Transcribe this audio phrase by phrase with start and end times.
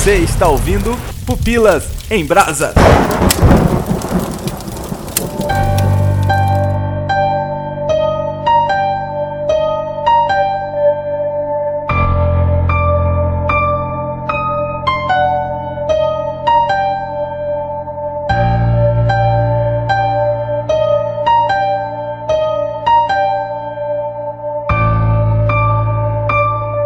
[0.00, 2.72] Você está ouvindo Pupilas em Brasa.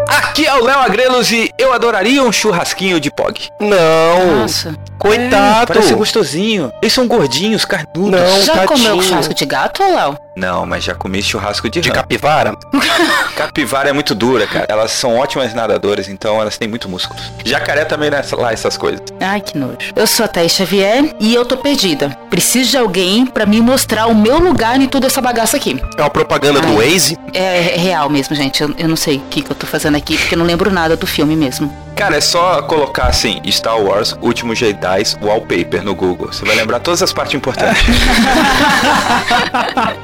[0.08, 3.50] Aqui é o Léo Agrelos e eu adoraria um churrasquinho de POG.
[3.60, 4.74] Não, Nossa.
[4.98, 5.66] coitado.
[5.68, 6.72] Parece gostosinho.
[6.80, 8.10] Eles são gordinhos, carnudos.
[8.10, 8.68] Não, Já tadinho.
[8.68, 10.18] comeu churrasco de gato, Léo?
[10.36, 11.94] Não, mas já comi churrasco de, de rã.
[11.96, 12.56] capivara?
[13.36, 14.66] Capivara é muito dura, cara.
[14.68, 17.18] Elas são ótimas nadadoras, então elas têm muito músculo.
[17.44, 19.00] Jacaré também não é lá essas coisas.
[19.20, 19.92] Ai, que nojo.
[19.94, 22.10] Eu sou a Thaís Xavier e eu tô perdida.
[22.30, 25.80] Preciso de alguém pra me mostrar o meu lugar em toda essa bagaça aqui.
[25.96, 26.92] É uma propaganda do Ai.
[26.92, 27.18] Waze?
[27.32, 28.62] É, é real mesmo, gente.
[28.62, 30.70] Eu, eu não sei o que, que eu tô fazendo aqui, porque eu não lembro
[30.70, 31.72] nada do filme mesmo.
[31.96, 36.32] Cara, é só colocar assim, Star Wars, Último Jedi, Wallpaper no Google.
[36.32, 37.84] Você vai lembrar todas as partes importantes.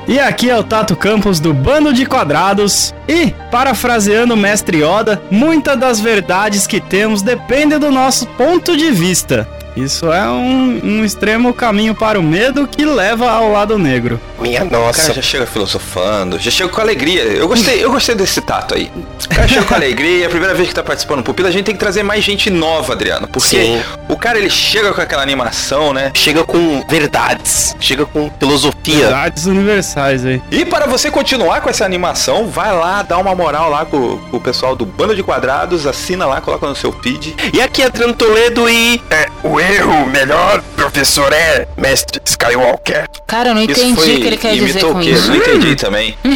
[0.07, 2.95] E aqui é o Tato Campos do Bando de Quadrados.
[3.09, 8.91] E, parafraseando o mestre Yoda, muitas das verdades que temos dependem do nosso ponto de
[8.91, 9.49] vista.
[9.77, 14.21] Isso é um, um extremo caminho para o medo que leva ao lado negro.
[14.39, 15.13] Minha O cara nossa.
[15.13, 17.23] já chega filosofando, já chega com alegria.
[17.23, 18.91] Eu gostei, eu gostei desse tato aí.
[19.25, 21.53] O cara chega com alegria, é a primeira vez que tá participando do Pupila, a
[21.53, 23.29] gente tem que trazer mais gente nova, Adriano.
[23.29, 23.83] Porque Sim.
[24.09, 26.11] o cara ele chega com aquela animação, né?
[26.15, 28.97] Chega com verdades, chega com filosofia.
[29.07, 30.43] Verdades universais aí.
[30.51, 34.37] E para você continuar com essa animação, vai lá, dá uma moral lá com, com
[34.37, 37.37] o pessoal do Bando de Quadrados, assina lá, coloca no seu feed.
[37.53, 39.01] E aqui é Adriano Toledo e.
[39.11, 43.07] É, o erro melhor, professor, é mestre Skywalker.
[43.27, 45.11] Cara, eu não entendi o que ele quer dizer imitou com o quê?
[45.11, 45.29] isso.
[45.29, 46.17] Não entendi também.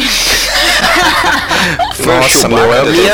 [1.95, 3.13] Foi uma Nossa, meu, é a minha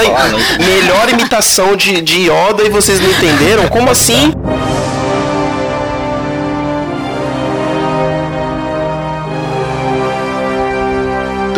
[0.60, 3.68] melhor imitação de, de Yoda e vocês não entenderam?
[3.70, 4.34] Como assim?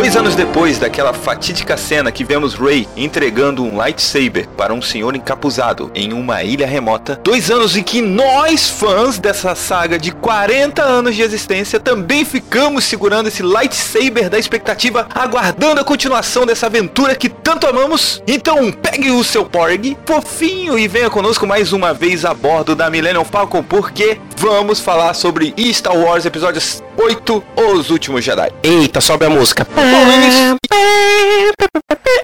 [0.04, 5.16] Dois anos depois daquela fatídica cena que vemos Rey entregando um lightsaber para um senhor
[5.16, 10.84] encapuzado em uma ilha remota, dois anos em que nós, fãs dessa saga de 40
[10.84, 17.16] anos de existência, também ficamos segurando esse lightsaber da expectativa, aguardando a continuação dessa aventura
[17.16, 18.22] que tanto amamos.
[18.28, 22.90] Então pegue o seu Porg, fofinho, e venha conosco mais uma vez a bordo da
[22.90, 28.52] Millennium Falcon, porque vamos falar sobre Star Wars Episódios 8, Os Últimos Jedi.
[28.64, 29.66] Eita, sobe a música.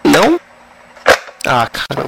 [0.04, 0.40] Não?
[1.46, 2.06] Ah, cara.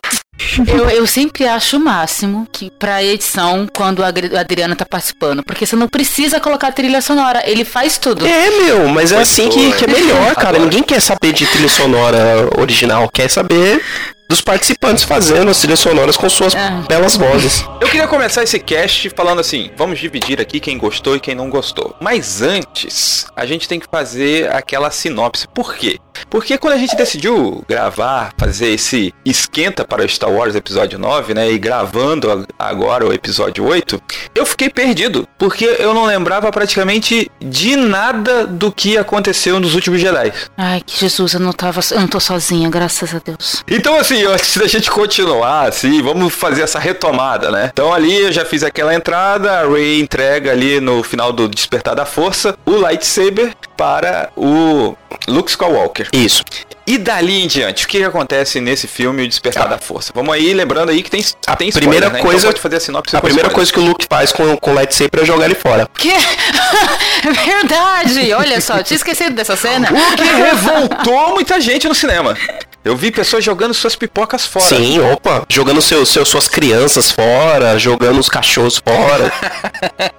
[0.67, 4.85] Eu, eu sempre acho o máximo que pra edição, quando a Adri- a Adriana tá
[4.85, 5.43] participando.
[5.43, 8.25] Porque você não precisa colocar trilha sonora, ele faz tudo.
[8.25, 10.59] É, meu, mas é assim que, que é melhor, cara.
[10.59, 13.81] Ninguém quer saber de trilha sonora original, quer saber
[14.31, 16.69] dos participantes fazendo as trilhas sonoras com suas É.
[16.87, 17.65] belas vozes.
[17.81, 21.49] Eu queria começar esse cast falando assim, vamos dividir aqui quem gostou e quem não
[21.49, 21.93] gostou.
[21.99, 25.47] Mas antes, a gente tem que fazer aquela sinopse.
[25.53, 25.99] Por quê?
[26.29, 31.33] Porque quando a gente decidiu gravar, fazer esse esquenta para o Star Wars episódio 9,
[31.33, 34.01] né, e gravando agora o episódio 8,
[34.33, 39.99] eu fiquei perdido, porque eu não lembrava praticamente de nada do que aconteceu nos últimos
[39.99, 40.31] Jedi.
[40.57, 41.81] Ai, que Jesus, eu não tava.
[41.91, 43.63] Eu não tô sozinha, graças a Deus.
[43.67, 47.69] Então, assim, antes da gente continuar, assim, vamos fazer essa retomada, né?
[47.71, 51.95] Então, ali eu já fiz aquela entrada, a Rey entrega ali no final do Despertar
[51.95, 54.95] da Força o lightsaber para o
[55.27, 56.07] Luke Skywalker.
[56.13, 56.43] Isso.
[56.87, 60.11] E dali em diante, o que, acontece nesse filme, o Despertar da Força?
[60.13, 62.19] Vamos aí, lembrando aí que tem, A tem primeira spoiler, né?
[62.21, 63.55] coisa- Então pode fazer a sinopse A com primeira spoiler.
[63.55, 65.87] coisa que o Luke faz com, com o lightsaber é jogar ele fora.
[65.97, 66.11] Que?
[67.45, 68.33] Verdade!
[68.33, 69.89] Olha só, tinha esquecido dessa cena.
[69.91, 72.35] O que revoltou muita gente no cinema.
[72.83, 74.65] Eu vi pessoas jogando suas pipocas fora.
[74.65, 75.43] Sim, opa.
[75.47, 79.31] Jogando seu, seu, suas crianças fora, jogando os cachorros fora.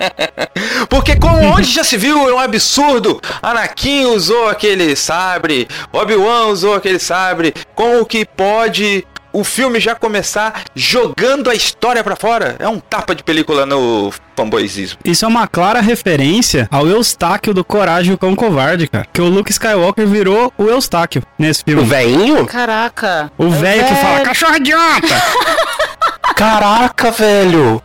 [0.89, 3.21] Porque como onde já se viu, é um absurdo.
[3.43, 7.53] Anakin usou aquele sabre, Obi-Wan usou aquele sabre.
[7.75, 12.57] Como que pode o filme já começar jogando a história pra fora?
[12.59, 14.99] É um tapa de película no fanboyzismo.
[15.05, 19.07] Isso é uma clara referência ao Eustáquio do Coragem o Cão Covarde, cara.
[19.13, 21.85] Que o Luke Skywalker virou o Eustáquio nesse O filme.
[21.85, 22.47] velhinho?
[22.47, 23.31] Caraca.
[23.39, 25.23] O velho que fala, cachorro idiota!
[26.37, 27.83] Caraca, velho.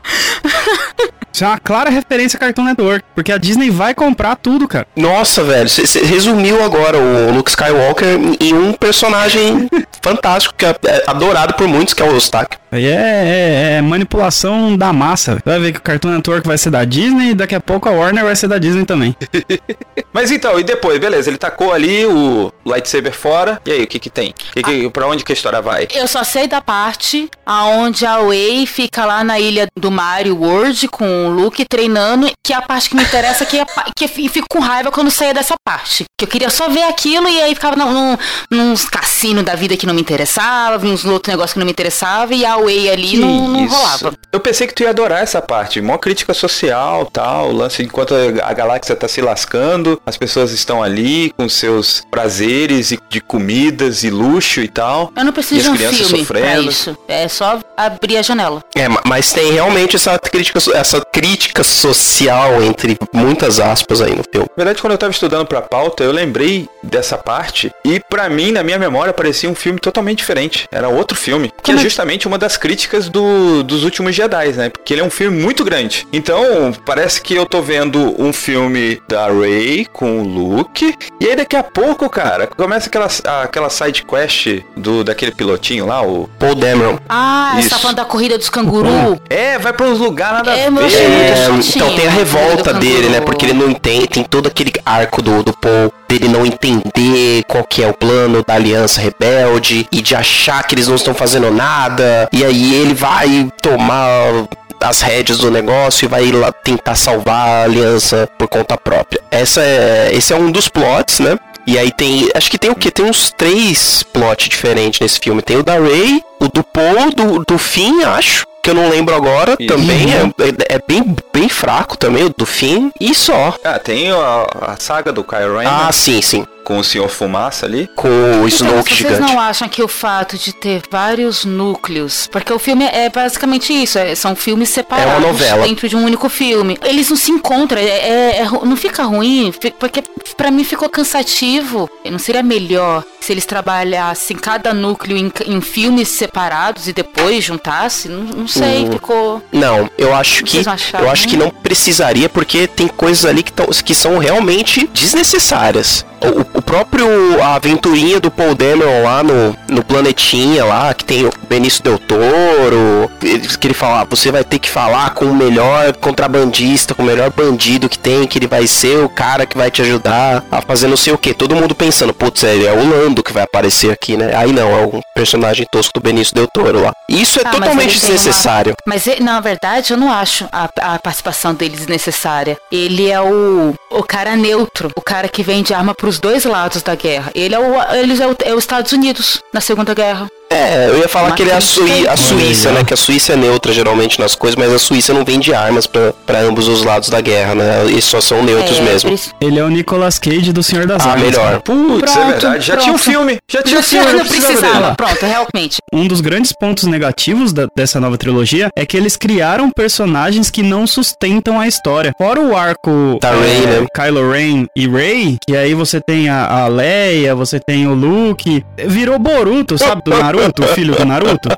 [1.37, 3.05] Isso é uma clara referência a Cartoon Network.
[3.13, 4.87] Porque a Disney vai comprar tudo, cara.
[4.95, 9.69] Nossa, velho, você resumiu agora o Luke Skywalker em um personagem
[10.01, 12.59] fantástico, que é é adorado por muitos, que é o Eustáquio.
[12.71, 15.35] Aí é, é- é manipulação da massa.
[15.35, 17.87] Você vai ver que o Cartoon Network vai ser da Disney e daqui a pouco
[17.87, 19.15] a Warner vai ser da Disney também.
[20.11, 23.61] Mas então, e depois, beleza, ele tacou ali o lightsaber fora.
[23.65, 24.33] E aí, o que que tem?
[24.53, 25.87] Que que, pra onde que a história vai?
[25.93, 30.87] Eu só sei da parte aonde a Wei fica lá na ilha do Mario World
[30.89, 33.65] com o Luke treinando, que é a parte que me interessa, que, é
[33.95, 36.05] que fico com raiva quando saía dessa parte.
[36.19, 38.17] Que eu queria só ver aquilo e aí ficava num,
[38.51, 41.71] num, nos cassinos da vida que não me interessava, uns outros negócios que não me
[41.71, 44.13] interessava, e a Wei ali não, não rolava.
[44.31, 45.79] Eu pensei que tu ia adorar essa parte.
[45.79, 47.49] Mó crítica social, tal.
[47.49, 52.56] O lance enquanto a galáxia tá se lascando, as pessoas estão ali com seus prazeres
[52.91, 55.11] e de comidas e luxo e tal.
[55.15, 56.69] Eu não preciso E de um crianças filme pra sofrendo.
[56.69, 56.97] isso.
[57.07, 58.61] É só abrir a janela.
[58.75, 64.23] É, ma- mas tem realmente essa crítica, essa crítica social, entre muitas aspas aí no
[64.31, 64.47] filme.
[64.55, 68.51] Na verdade, quando eu tava estudando pra pauta, eu lembrei dessa parte e pra mim,
[68.51, 70.67] na minha memória, parecia um filme totalmente diferente.
[70.71, 74.53] Era outro filme, que Como é é- justamente uma das críticas do- dos últimos Jedi,
[74.53, 74.69] né?
[74.69, 76.07] Porque ele é um filme muito grande.
[76.11, 81.35] Então, parece que eu tô vendo um filme da Rey com o Luke e aí
[81.35, 83.07] daqui a pouco, cara, começa aquela
[83.43, 86.97] aquela side quest do daquele pilotinho lá, o Paul Dameron.
[87.09, 87.79] Ah, você tá Isso.
[87.79, 89.19] falando da corrida dos canguru?
[89.29, 90.85] é, vai pra uns lugares nada É, a ver.
[90.85, 93.21] É, chatinho, então tem a revolta dele, né?
[93.21, 97.63] Porque ele não entende, tem todo aquele arco do, do Paul dele não entender qual
[97.63, 101.51] que é o plano da aliança rebelde e de achar que eles não estão fazendo
[101.51, 102.29] nada.
[102.31, 104.47] E aí ele vai tomar
[104.81, 109.21] as rédeas do negócio e vai lá tentar salvar a aliança por conta própria.
[109.31, 111.37] Essa é, esse é um dos plots, né?
[111.65, 112.89] E aí tem, acho que tem o que?
[112.89, 115.41] Tem uns três plots diferentes nesse filme.
[115.41, 118.47] Tem o da Ray, o do Paul, do, do Finn, acho.
[118.63, 119.55] Que eu não lembro agora.
[119.59, 119.67] Isso.
[119.67, 120.23] Também é,
[120.71, 122.89] é, é bem, bem fraco também, o do Finn.
[122.99, 123.53] E só.
[123.65, 125.91] Ah, tem a, a saga do Kylo Ren Ah, né?
[125.91, 126.45] sim, sim.
[126.67, 127.89] Com o Senhor Fumaça ali.
[127.95, 129.21] Com o Então, Snoke vocês gigante.
[129.21, 133.97] não acham que o fato de ter vários núcleos, porque o filme é basicamente isso,
[133.97, 135.65] é- são filmes separados É uma novela.
[135.65, 136.77] dentro de um único filme.
[136.83, 140.03] Eles não se encontram, é, é- é não fica ruim, porque
[140.35, 141.89] pra mim ficou cansativo.
[142.09, 148.11] Não seria melhor se eles trabalhassem cada núcleo em, em filmes separados e depois juntassem?
[148.11, 148.91] Não, não sei, Hum.
[148.91, 149.41] ficou.
[149.53, 151.45] Não, eu acho que Vocês não acharam, eu acho que né?
[151.45, 156.05] não precisaria porque tem coisas ali que, tão, que são realmente desnecessárias.
[156.19, 157.07] O, o próprio
[157.43, 161.97] a aventurinha do Paul Dameron lá no, no planetinha lá que tem o Benício Del
[161.99, 166.93] Toro, ele- que ele fala, ah, você vai ter que falar com o melhor contrabandista,
[166.93, 169.81] com o melhor bandido que tem, que ele vai ser o cara que vai te
[169.81, 171.33] ajudar a fazer não sei o que.
[171.33, 174.35] Todo mundo pensando, putz, é, é o Lando que vai aparecer aqui, né?
[174.35, 176.91] Aí não, é um personagem tosco do Benício Del Toro lá.
[177.09, 178.73] Isso é Ah, totalmente ele uma- desnecessário.
[178.85, 182.57] Mas e- na verdade eu não acho a, a participação dele desnecessária.
[182.71, 186.95] Ele é o, o cara neutro, o cara que vende arma pros dois lados da
[186.95, 187.31] guerra.
[187.35, 190.27] Ele é o, eles é, o, é os Estados Unidos na Segunda Guerra.
[190.49, 192.15] É, eu ia falar que ele é a, Sui- a.
[192.15, 192.83] Suíça, né?
[192.83, 196.13] Que a Suíça é neutra geralmente nas coisas, mas a Suíça não vende armas pra
[196.25, 197.83] pra ambos os lados da guerra, né?
[197.85, 199.19] Eles só são neutros É, mesmo.
[199.41, 201.25] Ele é o Nicolas Cage do Senhor das Ah, Armas.
[201.27, 201.43] melhor.
[201.45, 201.59] cara.
[201.59, 202.65] Putz, é Pronto, verdade.
[202.65, 203.11] Já tinha um pronto.
[203.11, 203.37] filme.
[203.49, 204.13] Já tinha um filme.
[204.13, 204.83] não precisava precisava.
[204.83, 204.95] dele.
[204.95, 205.77] Pronto, realmente.
[205.93, 210.63] Um dos grandes pontos negativos da- dessa nova trilogia é que eles criaram personagens que
[210.63, 212.13] não sustentam a história.
[212.17, 213.85] Fora o arco Da é, Rey, né?
[213.93, 218.63] Kylo Ren e Rey, que aí você tem a, a Leia, você tem o Luke,
[218.85, 221.49] virou Boruto, sabe, do Naruto, o filho do Naruto.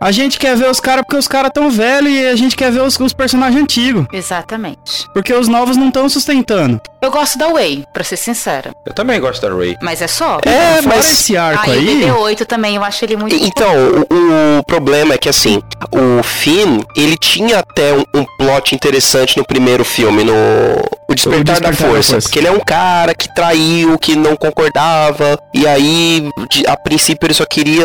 [0.00, 2.70] A gente quer ver os caras porque os caras tão velhos e a gente quer
[2.72, 5.06] ver os, os personagens antigos, Exatamente.
[5.12, 6.80] porque os novos não estão sustentando.
[7.00, 8.70] Eu gosto da Way, pra ser sincera.
[8.86, 9.76] Eu também gosto da Ray.
[9.82, 10.38] Mas é só.
[10.46, 13.34] É, Fora mas esse arco Aí aí, o BB-8 também, eu acho ele muito.
[13.34, 13.74] Então,
[14.08, 19.36] o, o problema é que assim, o Finn, ele tinha até um, um plot interessante
[19.36, 20.32] no primeiro filme, no
[21.08, 22.28] O Despertar, da, Despertar da Força, Força.
[22.28, 27.26] Porque ele é um cara que traiu, que não concordava, e aí, de- a princípio,
[27.26, 27.84] ele só queria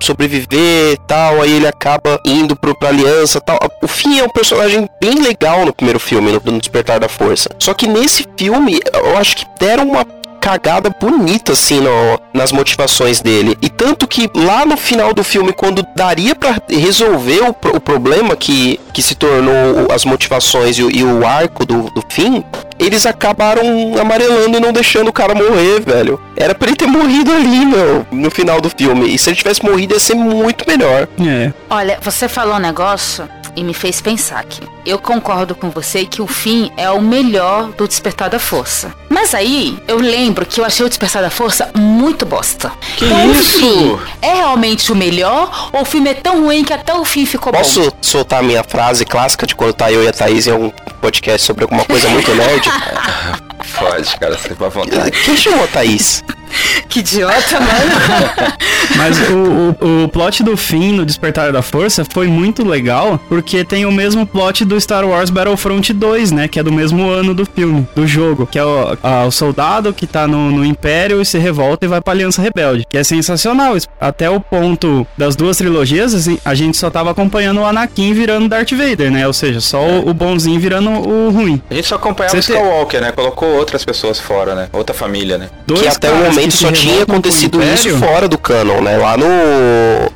[0.00, 3.58] sobreviver tal, aí ele acaba indo pro, pra aliança tal.
[3.82, 7.50] O Finn é um personagem bem legal no primeiro filme, no, no Despertar da Força.
[7.58, 10.04] Só que nesse filme, eu acho que deram uma
[10.46, 13.56] cagada bonita, assim, no- nas motivações dele.
[13.62, 18.34] E tanto que lá no final do filme, quando daria pra resolver o, o problema
[18.34, 22.42] que, que se tornou as motivações e, o- e o arco do, do fim,
[22.76, 23.62] eles acabaram
[24.00, 26.20] amarelando e não deixando o cara morrer, velho.
[26.36, 29.14] Era pra ele ter morrido ali, meu, no final do filme.
[29.14, 31.06] E se ele tivesse morrido, ia ser muito melhor.
[31.24, 34.62] é, Olha, você falou um negócio e me fez pensar aqui.
[34.84, 38.94] Eu concordo com você que o fim é o melhor do Despertar da Força.
[39.08, 42.72] Mas aí, eu lembro que eu achei o Despertar da Força muito bosta.
[42.96, 44.00] Que então, isso?
[44.20, 47.52] é realmente o melhor ou o filme é tão ruim que até o fim ficou
[47.52, 47.58] bom?
[47.58, 50.70] Posso soltar a minha frase clássica de quando tá eu e a Thaís em algum
[51.00, 52.68] podcast sobre alguma coisa muito nerd?
[53.78, 55.10] Pode, cara, você vai à vontade.
[55.24, 56.22] Quem chamou a Thaís?
[56.88, 58.52] Que idiota, mano.
[58.96, 63.64] Mas o, o, o plot do fim no Despertar da Força foi muito legal, porque
[63.64, 66.48] tem o mesmo plot do Star Wars Battlefront 2, né?
[66.48, 68.46] Que é do mesmo ano do filme, do jogo.
[68.46, 71.88] Que é o, a- o soldado que tá no, no Império e se revolta e
[71.88, 72.84] vai pra Aliança Rebelde.
[72.88, 73.74] Que é sensacional.
[74.00, 78.48] Até o ponto das duas trilogias, assim, a gente só tava acompanhando o Anakin virando
[78.48, 79.26] Darth Vader, né?
[79.26, 81.62] Ou seja, só o, o bonzinho virando o ruim.
[81.70, 83.12] A gente só acompanhava o Você Skywalker, né?
[83.12, 84.68] Colocou outras pessoas fora, né?
[84.72, 85.48] Outra família, né?
[85.66, 88.96] Dois que até o momento só tinha acontecido isso fora do canon, né?
[88.96, 89.26] Lá no,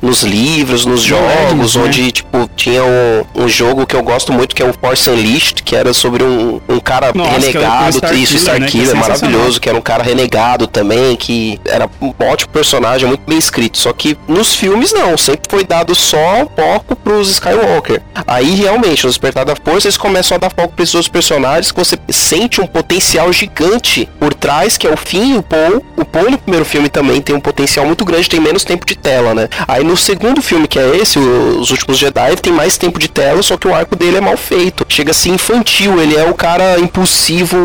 [0.01, 1.83] nos livros, nos jogos, né?
[1.83, 5.63] onde, tipo, tinha um, um jogo que eu gosto muito, que é o Force Unleashed,
[5.63, 8.67] que era sobre um, um cara Nossa, que é renegado, Star isso, Killer, Star né?
[8.67, 13.23] Que é maravilhoso, que era um cara renegado também, que era um ótimo personagem, muito
[13.27, 13.77] bem escrito.
[13.77, 18.01] Só que nos filmes, não, sempre foi dado só foco pros Skywalker.
[18.25, 21.71] Aí, realmente, no Despertar da Força, eles começam a dar foco pra esses outros personagens
[21.71, 25.83] que você sente um potencial gigante por trás, que é o Finn e o Paul.
[25.95, 28.95] O Paul no primeiro filme também tem um potencial muito grande, tem menos tempo de
[28.95, 29.49] tela, né?
[29.67, 33.41] Aí no segundo filme, que é esse, Os Últimos Jedi, tem mais tempo de tela,
[33.41, 34.85] só que o arco dele é mal feito.
[34.89, 37.57] Chega a ser infantil, ele é o cara impulsivo,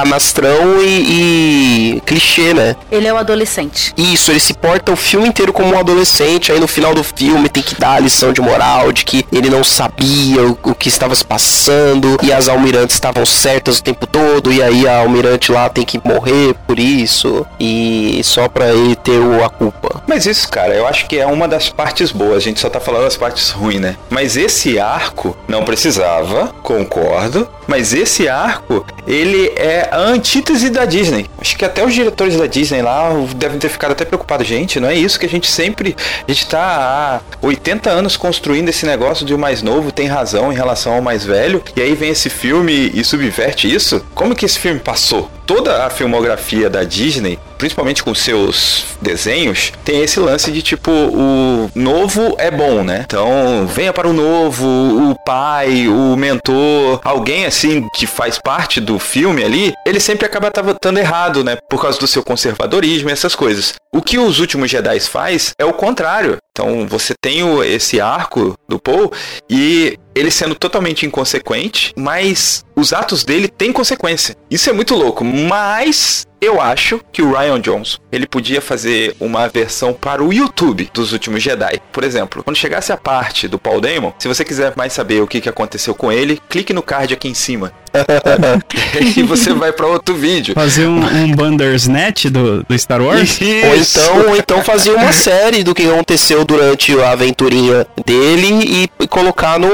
[0.00, 2.76] canastrão e, e clichê, né?
[2.92, 3.94] Ele é o adolescente.
[3.96, 7.48] Isso, ele se porta o filme inteiro como um adolescente, aí no final do filme
[7.48, 10.88] tem que dar a lição de moral de que ele não sabia o, o que
[10.88, 15.50] estava se passando e as almirantes estavam certas o tempo todo, e aí a almirante
[15.50, 20.02] lá tem que morrer por isso, e só pra ele ter o- a culpa.
[20.06, 22.36] Mas isso, cara, eu acho que é uma das partes boas.
[22.36, 23.96] A gente só tá falando das partes ruins, né?
[24.10, 27.48] Mas esse arco não precisava, concordo.
[27.66, 31.26] Mas esse arco, ele é a antítese da Disney.
[31.40, 34.46] Acho que até os diretores da Disney lá devem ter ficado até preocupados.
[34.46, 35.96] Gente, não é isso que a gente sempre.
[36.26, 40.52] A gente tá há 80 anos construindo esse negócio de o mais novo tem razão
[40.52, 41.62] em relação ao mais velho.
[41.74, 44.04] E aí vem esse filme e subverte isso.
[44.14, 45.30] Como que esse filme passou?
[45.46, 51.70] Toda a filmografia da Disney, principalmente com seus desenhos, tem esse lance de tipo, o
[51.74, 53.02] novo é bom, né?
[53.06, 58.98] Então, venha para o novo, o pai, o mentor, alguém assim que faz parte do
[58.98, 61.56] filme ali, ele sempre acaba estando errado, né?
[61.68, 63.74] Por causa do seu conservadorismo e essas coisas.
[63.92, 66.36] O que os últimos Jedi faz é o contrário.
[66.50, 69.12] Então, você tem esse arco do Paul
[69.48, 74.34] e ele sendo totalmente inconsequente, mas os atos dele têm consequência.
[74.50, 79.48] Isso é muito louco, mas eu acho que o Ryan Johnson, ele podia fazer uma
[79.48, 81.80] versão para o YouTube dos últimos Jedi.
[81.90, 85.26] Por exemplo, quando chegasse a parte do Paul Damon, se você quiser mais saber o
[85.26, 87.72] que que aconteceu com ele, clique no card aqui em cima.
[89.16, 90.54] e você vai para outro vídeo.
[90.54, 93.38] Fazer um, um Bandersnatch do, do Star Wars?
[93.40, 99.06] Ou então, ou então fazer uma série do que aconteceu durante a aventurinha dele e
[99.08, 99.68] colocar no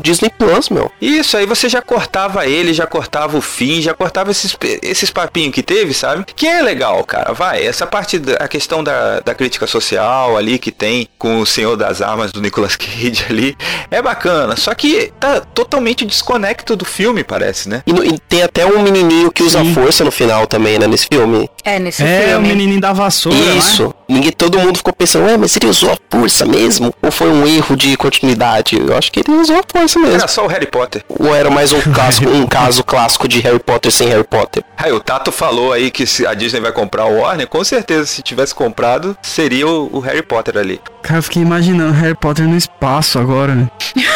[0.00, 0.90] Disney Plus, meu.
[1.00, 5.54] Isso, aí você já cortava ele, já cortava o fim, já cortava esses, esses papinhos
[5.54, 6.24] que teve, sabe?
[6.34, 7.64] Que é legal, cara, vai.
[7.66, 11.76] Essa parte, da a questão da, da crítica social ali que tem com o Senhor
[11.76, 13.56] das Armas do Nicolas Cage ali,
[13.90, 14.56] é bacana.
[14.56, 17.82] Só que tá totalmente desconecto do filme, parece, né?
[17.86, 19.74] E, no- e tem até um menininho que usa Sim.
[19.74, 21.48] força no final também, né, nesse filme.
[21.66, 22.48] É, nesse É, o filme.
[22.48, 23.56] menininho da vassoura, né?
[23.56, 23.92] Isso.
[24.08, 26.94] Ninguém, todo mundo ficou pensando, ué, mas ele usou a força mesmo?
[27.02, 28.78] Ou foi um erro de continuidade?
[28.78, 30.14] Eu acho que ele usou a força mesmo.
[30.14, 31.02] Era só o Harry Potter.
[31.08, 34.62] Ou era mais um caso, um caso clássico de Harry Potter sem Harry Potter?
[34.76, 38.06] Aí o Tato falou aí que se a Disney vai comprar o Warner, com certeza
[38.06, 40.80] se tivesse comprado, seria o, o Harry Potter ali.
[41.02, 43.68] Cara, eu fiquei imaginando Harry Potter no espaço agora, né?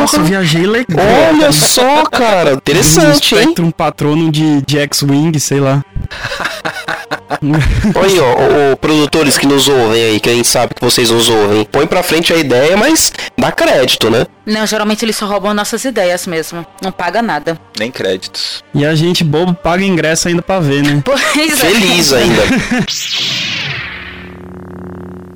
[0.00, 0.98] Nossa, viajei legal.
[1.30, 2.52] Olha só, cara.
[2.54, 3.42] Um Interessante, hein?
[3.42, 5.82] Spectrum patrono de, de X-Wing, sei lá.
[7.94, 11.10] Olha aí, ó, ô, produtores que nos ouvem aí, que a gente sabe que vocês
[11.10, 11.64] nos ouvem.
[11.64, 14.26] Põe pra frente a ideia, mas dá crédito, né?
[14.44, 16.66] Não, geralmente eles só roubam nossas ideias mesmo.
[16.82, 17.58] Não paga nada.
[17.78, 18.64] Nem créditos.
[18.74, 21.02] E a gente bobo paga ingresso ainda pra ver, né?
[21.04, 21.56] Pois é.
[21.56, 22.42] Feliz ainda.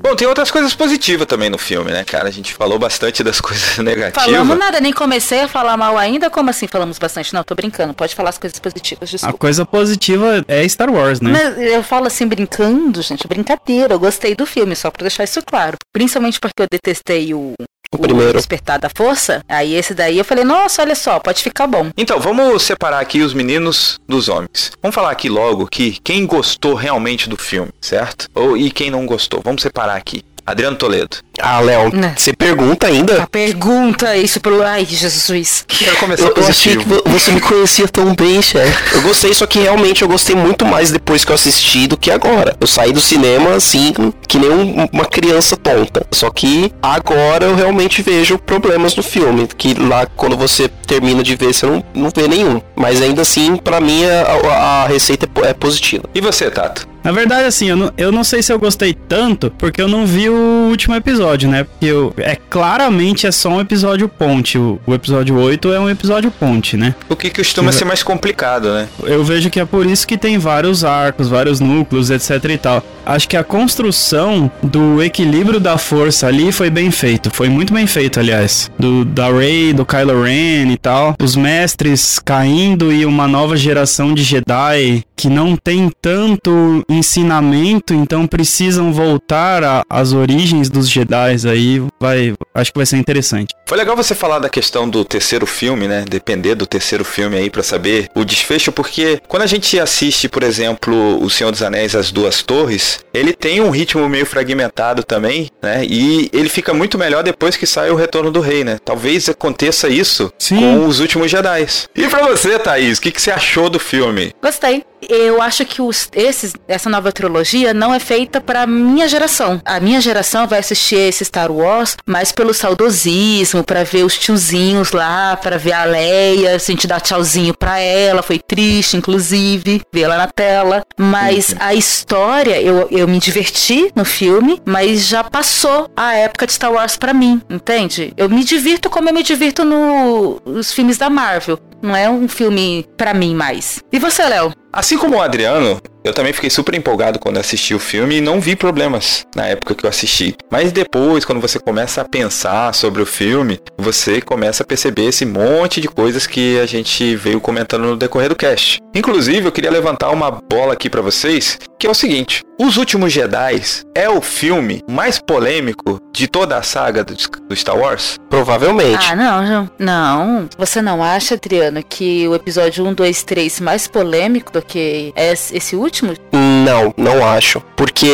[0.05, 2.27] Bom, tem outras coisas positivas também no filme, né, cara?
[2.27, 4.23] A gente falou bastante das coisas negativas.
[4.23, 6.29] Falamos nada, nem comecei a falar mal ainda.
[6.29, 7.33] Como assim falamos bastante?
[7.33, 7.91] Não, tô brincando.
[7.91, 9.37] Pode falar as coisas positivas, A desculpa.
[9.39, 11.31] coisa positiva é Star Wars, né?
[11.31, 13.95] Mas eu falo assim brincando, gente, brincadeira.
[13.95, 15.75] Eu gostei do filme, só pra deixar isso claro.
[15.91, 17.53] Principalmente porque eu detestei o,
[17.91, 18.33] O primeiro.
[18.37, 19.43] Despertar da Força.
[19.47, 21.89] Aí esse daí eu falei, nossa, olha só, pode ficar bom.
[21.97, 24.71] Então, vamos separar aqui os meninos dos homens.
[24.81, 28.27] Vamos falar aqui logo que quem gostou realmente do filme, certo?
[28.33, 29.41] Ou e quem não gostou.
[29.43, 30.23] Vamos separar aqui.
[30.45, 31.17] Adriano Toledo.
[31.41, 32.13] Ah, Léo, Né.
[32.17, 33.23] você pergunta ainda?
[33.23, 34.61] A pergunta isso pro.
[34.63, 35.65] Ai, Jesus.
[35.67, 36.83] Quero começar Eu, eu achei positivo.
[36.83, 38.95] que vo- você me conhecia tão bem, chefe.
[38.95, 42.09] Eu gostei, só que realmente eu gostei muito mais depois que eu assisti do que
[42.11, 42.55] agora.
[42.59, 43.93] Eu saí do cinema assim,
[44.27, 46.05] que nem um- uma criança tonta.
[46.11, 49.47] Só que agora eu realmente vejo problemas no filme.
[49.57, 52.61] Que lá, quando você termina de ver, você não, não vê nenhum.
[52.75, 56.05] Mas ainda assim, pra mim, a, a- a receita é é positiva.
[56.15, 56.87] E você, Tato?
[57.05, 60.07] Na verdade, assim, eu não, eu não sei se eu gostei tanto, porque eu não
[60.07, 61.63] vi o último episódio, né?
[61.63, 64.57] Porque eu, é claramente é só um episódio ponte.
[64.57, 66.95] O, o episódio 8 é um episódio ponte, né?
[67.07, 68.87] O que costuma ser mais complicado, né?
[69.03, 72.83] Eu vejo que é por isso que tem vários arcos, vários núcleos, etc e tal.
[73.05, 77.29] Acho que a construção do equilíbrio da força ali foi bem feito.
[77.29, 78.71] Foi muito bem feito, aliás.
[78.79, 81.15] Do, da Rey, do Kylo Ren e tal.
[81.21, 88.27] Os mestres caindo e uma nova geração de Jedi que não tem tanto ensinamento, então
[88.27, 91.81] precisam voltar às origens dos Jedi aí.
[91.99, 93.53] Vai, acho que vai ser interessante.
[93.67, 96.05] Foi legal você falar da questão do terceiro filme, né?
[96.07, 100.43] Depender do terceiro filme aí para saber o desfecho, porque quando a gente assiste, por
[100.43, 105.49] exemplo, O Senhor dos Anéis As Duas Torres, ele tem um ritmo meio fragmentado também,
[105.63, 105.83] né?
[105.83, 108.77] E ele fica muito melhor depois que sai o Retorno do Rei, né?
[108.85, 110.57] Talvez aconteça isso Sim.
[110.57, 111.65] com os últimos Jedi.
[111.95, 114.31] E pra você, Thaís, o que, que você achou do filme?
[114.41, 114.83] Gostei.
[115.09, 119.61] Eu acho que os, esses, essa nova trilogia não é feita para minha geração.
[119.63, 124.91] A minha geração vai assistir esse Star Wars mais pelo saudosismo, para ver os tiozinhos
[124.91, 128.21] lá, para ver a Leia, a gente dar tchauzinho pra ela.
[128.21, 130.83] Foi triste, inclusive, ver ela na tela.
[130.97, 131.55] Mas Uhum.
[131.59, 136.71] a história, eu, eu me diverti no filme, mas já passou a época de Star
[136.71, 138.13] Wars pra mim, entende?
[138.17, 141.59] Eu me divirto como eu me divirto no- nos filmes da Marvel.
[141.81, 143.79] Não é um filme pra mim mais.
[143.91, 144.51] E você, Léo?
[144.73, 148.39] Assim como o Adriano, eu também fiquei super empolgado quando assisti o filme e não
[148.39, 150.35] vi problemas na época que eu assisti.
[150.51, 155.25] Mas depois, quando você começa a pensar sobre o filme, você começa a perceber esse
[155.25, 158.79] monte de coisas que a gente veio comentando no decorrer do cast.
[158.93, 163.11] Inclusive, eu queria levantar uma bola aqui pra vocês, que é o seguinte: Os Últimos
[163.11, 163.63] Jedi
[163.95, 167.15] é o filme mais polêmico de toda a saga do,
[167.49, 168.17] do Star Wars?
[168.29, 169.07] Provavelmente.
[169.09, 169.69] Ah, não, não.
[169.79, 170.49] Não.
[170.57, 175.55] Você não acha, Adriano, que o episódio 1, 2, 3 mais polêmico do que esse
[175.55, 176.13] esse último?
[176.31, 177.61] Não, não acho.
[177.75, 178.07] Porque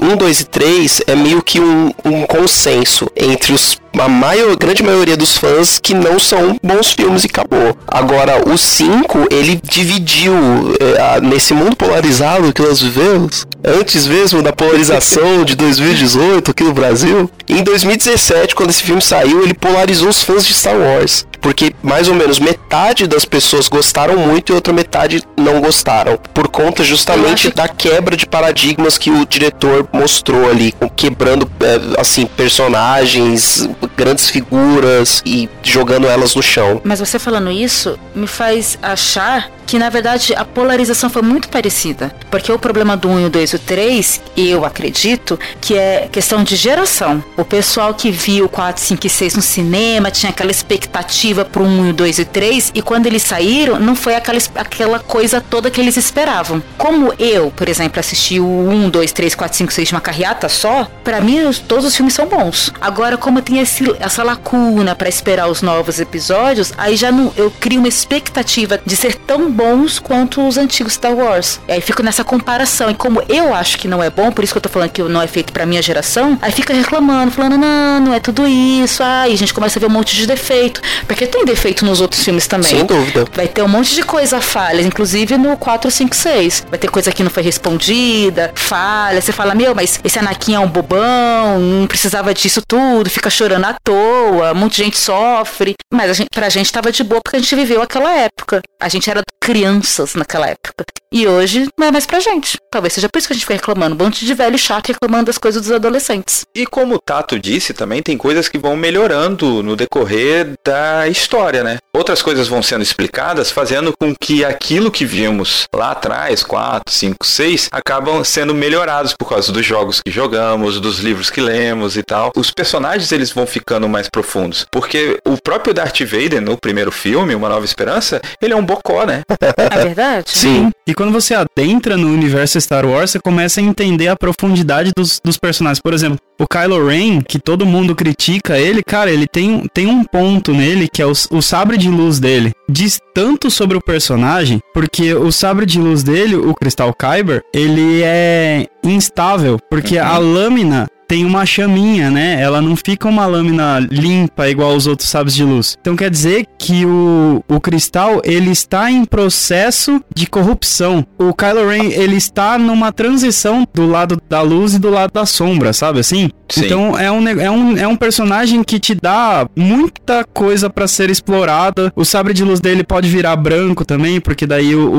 [0.00, 4.82] 1, 2 e 3 é meio que um, um consenso entre os, a maior, grande
[4.82, 7.76] maioria dos fãs que não são bons filmes e acabou.
[7.86, 10.32] Agora, o 5, ele dividiu
[10.80, 16.72] é, nesse mundo polarizado que nós vivemos, antes mesmo da polarização de 2018 aqui no
[16.72, 21.26] Brasil, em 2017, quando esse filme saiu, ele polarizou os fãs de Star Wars.
[21.40, 26.18] Porque mais ou menos metade das pessoas gostaram muito e outra metade não gostaram.
[26.34, 32.26] Por conta justamente da quebra de paradigmas que o diretor mostrou ali, quebrando é, assim
[32.26, 36.80] personagens, grandes figuras e jogando elas no chão.
[36.84, 42.10] Mas você falando isso me faz achar que, na verdade, a polarização foi muito parecida.
[42.30, 46.08] Porque o problema do 1 e o 2 e o 3, eu acredito, que é
[46.10, 47.22] questão de geração.
[47.36, 51.64] O pessoal que viu o 4, 5 e 6 no cinema tinha aquela expectativa pro
[51.64, 54.98] 1 e o 2 e o 3, e quando eles saíram, não foi aquela, aquela
[55.00, 56.62] coisa toda que eles esperavam.
[56.78, 60.48] Como eu, por exemplo, assisti o 1, 2, 3, 4, 5, 6 de uma carreata
[60.48, 62.72] só, pra mim os- todos os filmes são bons.
[62.80, 67.50] Agora, como tem esse, essa lacuna pra esperar os novos episódios, aí já não, eu
[67.50, 71.60] crio uma expectativa de ser tão bons quanto os antigos Star Wars.
[71.68, 72.90] E aí fico nessa comparação.
[72.90, 75.02] E como eu acho que não é bom, por isso que eu tô falando que
[75.02, 79.02] não é feito pra minha geração, aí fica reclamando, falando, não, não é tudo isso.
[79.02, 80.80] Aí a gente começa a ver um monte de defeito.
[81.06, 82.70] Porque tem defeito nos outros filmes também.
[82.70, 83.26] Sem dúvida.
[83.34, 86.66] Vai ter um monte de coisa falhas, inclusive no 4, 5, 6.
[86.70, 89.20] Vai ter coisa que não foi respondida, falha.
[89.20, 93.57] Você fala, meu, mas esse Anakin é um bobão, não precisava disso tudo, fica chorando
[93.66, 95.74] à toa, de gente sofre.
[95.92, 98.60] Mas a gente, pra gente tava de boa porque a gente viveu aquela época.
[98.80, 100.84] A gente era crianças naquela época.
[101.10, 102.58] E hoje não é mais pra gente.
[102.70, 103.94] Talvez seja por isso que a gente fica reclamando.
[103.94, 106.44] Um monte de velho chato reclamando das coisas dos adolescentes.
[106.54, 111.64] E como o Tato disse, também tem coisas que vão melhorando no decorrer da história,
[111.64, 111.78] né?
[111.96, 117.26] Outras coisas vão sendo explicadas, fazendo com que aquilo que vimos lá atrás, 4, 5,
[117.26, 122.02] 6, acabam sendo melhorados por causa dos jogos que jogamos, dos livros que lemos e
[122.02, 122.32] tal.
[122.36, 127.34] Os personagens eles vão ficando mais profundos, porque o próprio Darth Vader no primeiro filme,
[127.34, 129.22] Uma Nova Esperança, ele é um bocó, né?
[129.40, 130.30] É verdade?
[130.30, 130.70] Sim.
[130.86, 135.20] E quando você adentra no universo Star Wars, você começa a entender a profundidade dos,
[135.22, 135.80] dos personagens.
[135.80, 140.04] Por exemplo, o Kylo Ren, que todo mundo critica ele, cara, ele tem, tem um
[140.04, 142.52] ponto nele que é o, o sabre de luz dele.
[142.68, 148.02] Diz tanto sobre o personagem, porque o sabre de luz dele, o Crystal Kyber, ele
[148.02, 152.40] é instável, porque a lâmina tem uma chaminha, né?
[152.40, 155.76] Ela não fica uma lâmina limpa igual os outros sabres de luz.
[155.80, 161.04] Então quer dizer que o, o cristal ele está em processo de corrupção.
[161.18, 165.24] O Kylo Ren ele está numa transição do lado da luz e do lado da
[165.24, 166.28] sombra, sabe assim?
[166.50, 166.64] Sim.
[166.66, 171.10] Então é um, é, um, é um personagem que te dá muita coisa pra ser
[171.10, 171.92] explorada.
[171.94, 174.90] O sabre de luz dele pode virar branco também, porque daí o,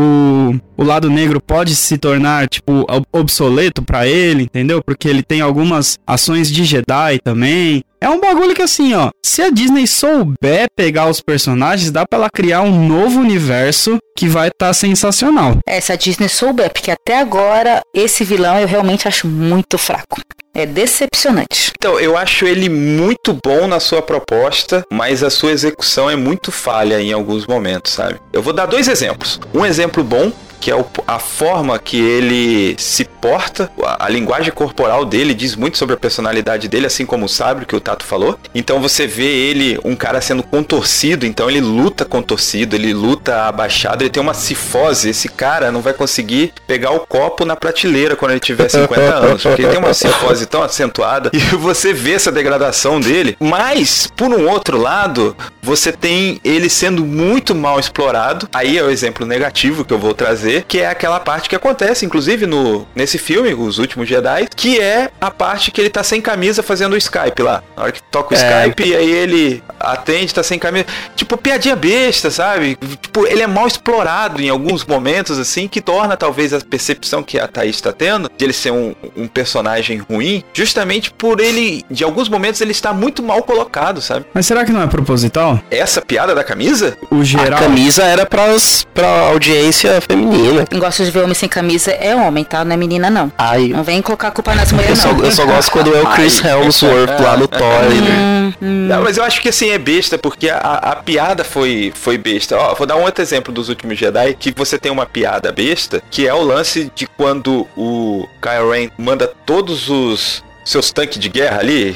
[0.78, 4.82] o, o lado negro pode se tornar, tipo, ob- obsoleto pra ele, entendeu?
[4.84, 7.84] Porque ele tem algumas ações de Jedi também.
[8.02, 12.18] É um bagulho que assim, ó, se a Disney souber pegar os personagens, dá pra
[12.18, 15.58] ela criar um novo universo que vai estar sensacional.
[15.68, 20.22] É, se a Disney souber, porque até agora esse vilão eu realmente acho muito fraco.
[20.54, 21.72] É decepcionante.
[21.78, 26.52] Então, eu acho ele muito bom na sua proposta, mas a sua execução é muito
[26.52, 28.20] falha em alguns momentos, sabe?
[28.34, 29.40] Eu vou dar dois exemplos.
[29.54, 34.52] Um exemplo bom, que é o- a forma que ele se porta, a, a linguagem
[34.52, 38.06] corporal dele diz muito sobre a personalidade dele, assim como o Sabre, que o Tato
[38.06, 38.38] falou.
[38.54, 44.04] Então você vê ele, um cara sendo contorcido, então ele luta contorcido, ele luta abaixado,
[44.04, 45.10] ele tem uma cifose.
[45.10, 49.44] Esse cara não vai conseguir pegar o copo na prateleira quando ele tiver 50 anos,
[49.44, 53.36] porque ele tem uma cifose tão acentuada e você vê essa degradação dele.
[53.40, 58.48] Mas, por um outro lado, você tem ele sendo muito mal explorado.
[58.54, 62.06] Aí é o exemplo negativo que eu vou trazer, que é aquela parte que acontece,
[62.06, 66.22] inclusive, no, nesse filme, Os Últimos Jedi, que é a parte que ele tá sem
[66.22, 67.64] camisa fazendo o Skype lá.
[67.76, 68.40] Na hora que toca o É.
[68.68, 70.86] Skype, e aí ele atende, tá sem camisa.
[71.16, 72.78] Tipo, piadinha besta, sabe?
[73.02, 77.40] Tipo, ele é mal explorado em alguns momentos, assim, que torna talvez a percepção que
[77.40, 82.04] a Thaís tá tendo de ele ser um, um personagem ruim, justamente por ele, de
[82.04, 84.26] alguns momentos, ele está muito mal colocado, sabe?
[84.34, 85.60] Mas será que não é proposital?
[85.70, 86.98] Essa piada da camisa?
[87.12, 87.60] O A geral.
[87.60, 90.39] camisa era pras, pra audiência feminina.
[90.70, 92.64] Quem gosta de ver homem sem camisa é homem, tá?
[92.66, 93.32] Não é menina, não.
[93.38, 95.24] Ai, Não vem colocar a culpa nas eu mulheres, só, não.
[95.26, 97.84] eu só gosto quando é o Chris Helmsworth lá no Thor.
[97.92, 98.88] ele- Hum, hum.
[98.90, 102.58] Não, mas eu acho que assim é besta, porque a, a piada foi, foi besta.
[102.58, 106.02] Ó, vou dar um outro exemplo dos últimos Jedi, que você tem uma piada besta,
[106.10, 111.30] que é o lance de quando o Kylo Ren manda todos os seus tanques de
[111.30, 111.96] guerra ali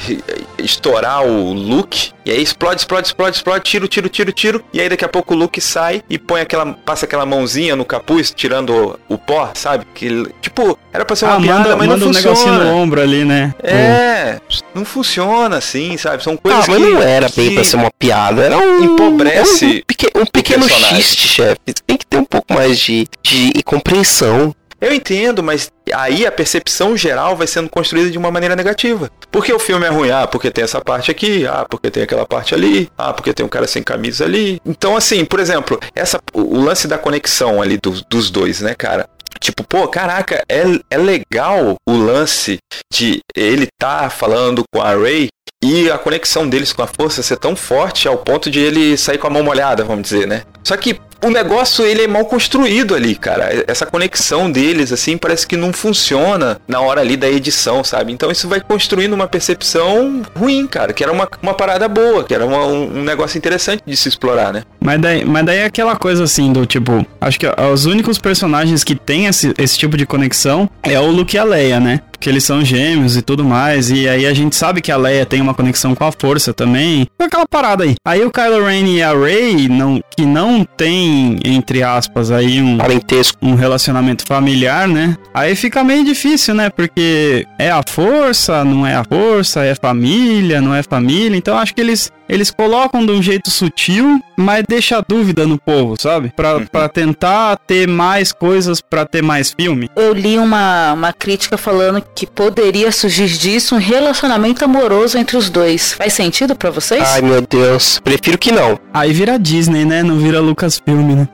[0.58, 4.88] estourar o Luke, e aí explode, explode, explode, explode, tiro, tiro, tiro, tiro, e aí
[4.88, 8.98] daqui a pouco o Luke sai e põe aquela, passa aquela mãozinha no capuz, tirando
[9.08, 9.84] o pó, sabe?
[9.94, 12.64] Que, tipo, era pra ser uma Ah, piada, manda, mas manda não um negocinho funciona.
[12.64, 13.54] no ombro ali, né?
[13.62, 14.40] É,
[14.74, 16.22] não funciona assim, sabe?
[16.22, 18.84] São coisas Ah, mas que não era bem que- pra ser uma piada, era um.
[18.84, 21.58] Empobrece um, peque- um pequeno xiste, chefe.
[21.86, 24.54] Tem que ter um pouco mais de, de compreensão.
[24.84, 29.10] Eu entendo, mas aí a percepção geral vai sendo construída de uma maneira negativa.
[29.32, 32.26] Porque o filme é ruim, ah, porque tem essa parte aqui, ah, porque tem aquela
[32.26, 34.60] parte ali, ah, porque tem um cara sem camisa ali.
[34.62, 39.08] Então, assim, por exemplo, essa, o, lance da conexão ali dos, dos dois, né, cara?
[39.40, 42.58] Tipo, pô, caraca, é, é legal o lance
[42.92, 45.28] de ele tá falando com a Ray
[45.62, 49.16] e a conexão deles com a força ser tão forte ao ponto de ele sair
[49.16, 50.42] com a mão molhada, vamos dizer, né?
[50.62, 53.64] Só que o negócio ele é mal construído ali, cara.
[53.66, 58.12] Essa conexão deles assim parece que não funciona na hora ali da edição, sabe?
[58.12, 62.34] Então isso vai construindo uma percepção ruim, cara, que era uma, uma parada boa, que
[62.34, 64.62] era uma- um, negócio interessante de se explorar, né?
[64.80, 68.84] Mas daí, mas daí é aquela coisa assim do tipo, acho que os únicos personagens
[68.84, 72.00] que tem esse, esse tipo de conexão é o Luke e a Leia, né?
[72.24, 73.90] Porque eles são gêmeos e tudo mais.
[73.90, 77.06] E aí a gente sabe que a Leia tem uma conexão com a força também.
[77.18, 77.96] Aquela parada aí.
[78.02, 82.78] Aí o Kylo Ren e a Rey, não, que não tem, entre aspas, aí um,
[82.78, 83.36] Parentesco.
[83.42, 85.18] um relacionamento familiar, né?
[85.34, 86.70] Aí fica meio difícil, né?
[86.70, 91.36] Porque é a força, não é a força, é família, não é família.
[91.36, 95.94] Então acho que eles eles colocam de um jeito sutil, mas deixa dúvida no povo,
[96.00, 96.32] sabe?
[96.34, 99.90] Pra, pra tentar ter mais coisas, pra ter mais filme.
[99.94, 105.50] Eu li uma, uma crítica falando que poderia surgir disso um relacionamento amoroso entre os
[105.50, 105.92] dois.
[105.94, 107.02] Faz sentido pra vocês?
[107.02, 108.00] Ai, meu Deus.
[108.04, 108.78] Prefiro que não.
[108.92, 110.02] Aí vira Disney, né?
[110.02, 111.28] Não vira Lucasfilm, né?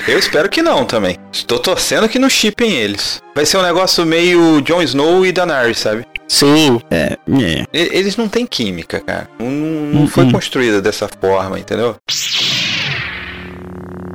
[0.06, 1.16] Eu espero que não também.
[1.32, 3.20] Estou torcendo que não chipem eles.
[3.34, 6.04] Vai ser um negócio meio Jon Snow e Daenerys, sabe?
[6.28, 6.80] Sim.
[6.90, 7.64] É, é.
[7.72, 9.28] Eles não têm química, cara.
[9.38, 10.32] Não, não- não foi Uhum.
[10.32, 11.96] construída dessa forma, entendeu?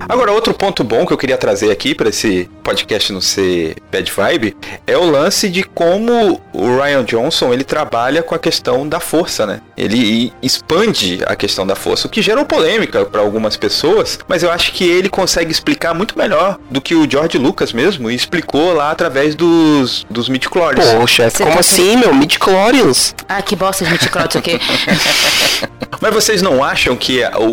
[0.10, 4.12] Agora, outro ponto bom que eu queria trazer aqui para esse podcast não ser bad
[4.12, 9.00] vibe é o lance de como o Ryan Johnson ele trabalha com a questão da
[9.00, 9.62] força, né?
[9.78, 14.52] Ele expande a questão da força, o que gerou polêmica para algumas pessoas, mas eu
[14.52, 18.74] acho que ele consegue explicar muito melhor do que o George Lucas mesmo e explicou
[18.74, 20.86] lá através dos, dos midi-chlorians.
[21.08, 22.14] Chefe, Você como tá assim, meu?
[22.16, 23.14] Midi-chlorians?
[23.28, 24.60] Ah, que bosta de miticrotes aqui.
[26.02, 27.44] Mas vocês não acham que o,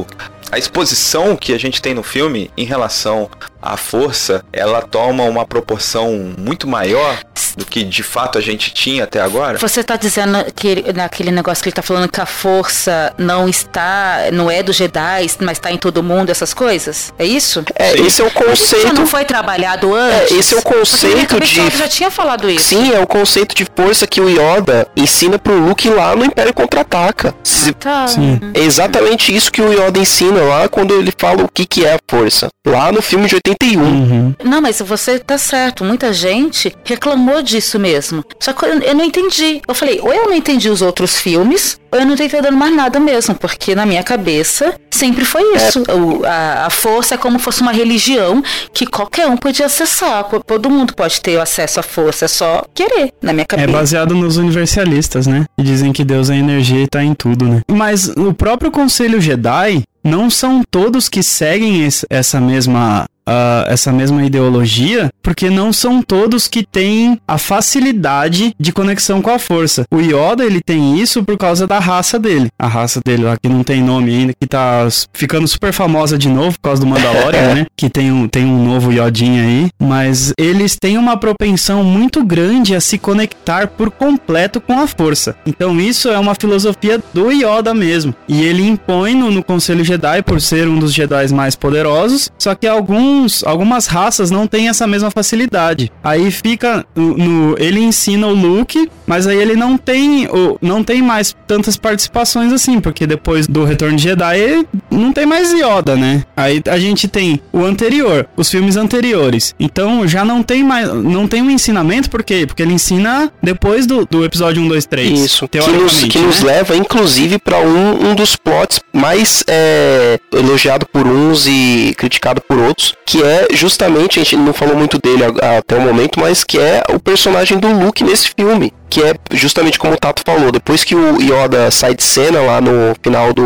[0.00, 0.06] o-
[0.50, 3.28] a exposição que a gente tem no filme em relação
[3.72, 7.18] a força ela toma uma proporção muito maior
[7.56, 9.58] do que de fato a gente tinha até agora?
[9.58, 13.48] Você tá dizendo que ele- naquele negócio que ele tá falando que a força não
[13.48, 17.12] está, não é dos Jedi, mas tá em todo mundo, essas coisas?
[17.18, 17.64] É isso?
[17.74, 18.06] É, Sim.
[18.06, 18.94] esse é o Mas isso conceito.
[18.94, 20.32] não foi trabalhado antes?
[20.32, 22.66] esse é o conceito o de- já tinha falado isso.
[22.66, 26.52] Sim, é o conceito de força que o Yoda ensina pro Luke lá no Império
[26.52, 27.34] Contra-Ataca.
[27.42, 28.06] Se- Tá.
[28.06, 28.38] Sim.
[28.54, 31.94] É exatamente isso que o Yoda ensina lá quando ele fala o que, que é
[31.94, 32.48] a força.
[32.66, 33.82] Lá no filme de 81.
[33.82, 34.34] Uhum.
[34.44, 35.84] Não, mas você tá certo.
[35.84, 38.24] Muita gente reclamou disso mesmo.
[38.40, 39.60] Só que eu, eu não entendi.
[39.66, 42.74] Eu falei, ou eu não entendi os outros filmes, ou eu não tô entendendo mais
[42.74, 43.34] nada mesmo.
[43.34, 45.82] Porque na minha cabeça sempre foi isso.
[45.90, 48.42] O- a, a força é como fosse uma religião
[48.72, 50.24] que qualquer um podia acessar.
[50.46, 52.24] Todo mundo pode ter acesso à força.
[52.26, 53.72] É só querer, na minha É cabeça.
[53.72, 55.44] baseado nos universalistas, né?
[55.58, 57.60] Que dizem que Deus é energia e tá em tudo, né?
[57.70, 63.92] Mas o próprio Conselho Jedi não são todos que seguem esse- essa mesma ah, essa
[63.92, 69.84] mesma ideologia, porque não são todos que têm a facilidade de conexão com a força.
[69.90, 72.48] O Yoda, ele tem isso por causa da raça dele.
[72.58, 76.28] A raça dele lá, que não tem nome ainda, que tá ficando super famosa de
[76.28, 77.66] novo por causa do Mandalorian, né?
[77.76, 79.68] Que tem um, tem um novo Yodinha aí.
[79.80, 85.36] Mas eles têm uma propensão muito grande a se conectar por completo com a força.
[85.46, 88.14] Então isso é uma filosofia do Yoda mesmo.
[88.28, 92.30] E ele impõe no, no Conselho Jedi por ser um dos Jedi mais poderosos.
[92.38, 95.90] Só que alguns, algumas raças não têm essa mesma facilidade.
[96.02, 100.82] Aí fica no, no- ele ensina o Luke, mas aí ele não tem o, não
[100.82, 105.52] tem mais tantas participações assim, porque depois do Retorno de Jedi ele não tem mais
[105.52, 106.24] Yoda, né?
[106.36, 109.54] Aí a gente tem o anterior, os filmes anteriores.
[109.58, 112.44] Então já não tem mais não tem um ensinamento, por quê?
[112.46, 115.20] Porque ele ensina depois do, do episódio 1, 2, 3.
[115.20, 116.52] Isso, que nos, que nos né?
[116.52, 122.58] leva, inclusive, pra um, um dos plots mais é, elogiado por uns e criticado por
[122.58, 125.22] outros, que é justamente, a gente não falou muito dele
[125.58, 128.72] até o momento, mas que é o personagem do Luke nesse filme.
[128.88, 132.60] Que é justamente como o Tato falou, depois que o Yoda sai de cena lá
[132.60, 133.42] no final do.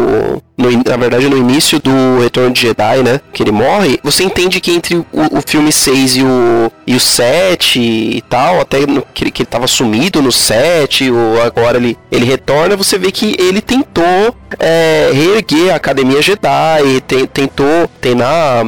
[0.56, 3.20] no na verdade, no início do Retorno de Jedi, né?
[3.32, 7.00] Que ele morre, você entende que entre o, o filme 6 e o, e o
[7.00, 11.78] 7 e tal, até no- que, ele, que ele tava sumido no 7, ou agora
[11.78, 17.88] ele, ele retorna, você vê que ele tentou é, reerguer a Academia Jedi, te- tentou
[17.98, 18.64] treinar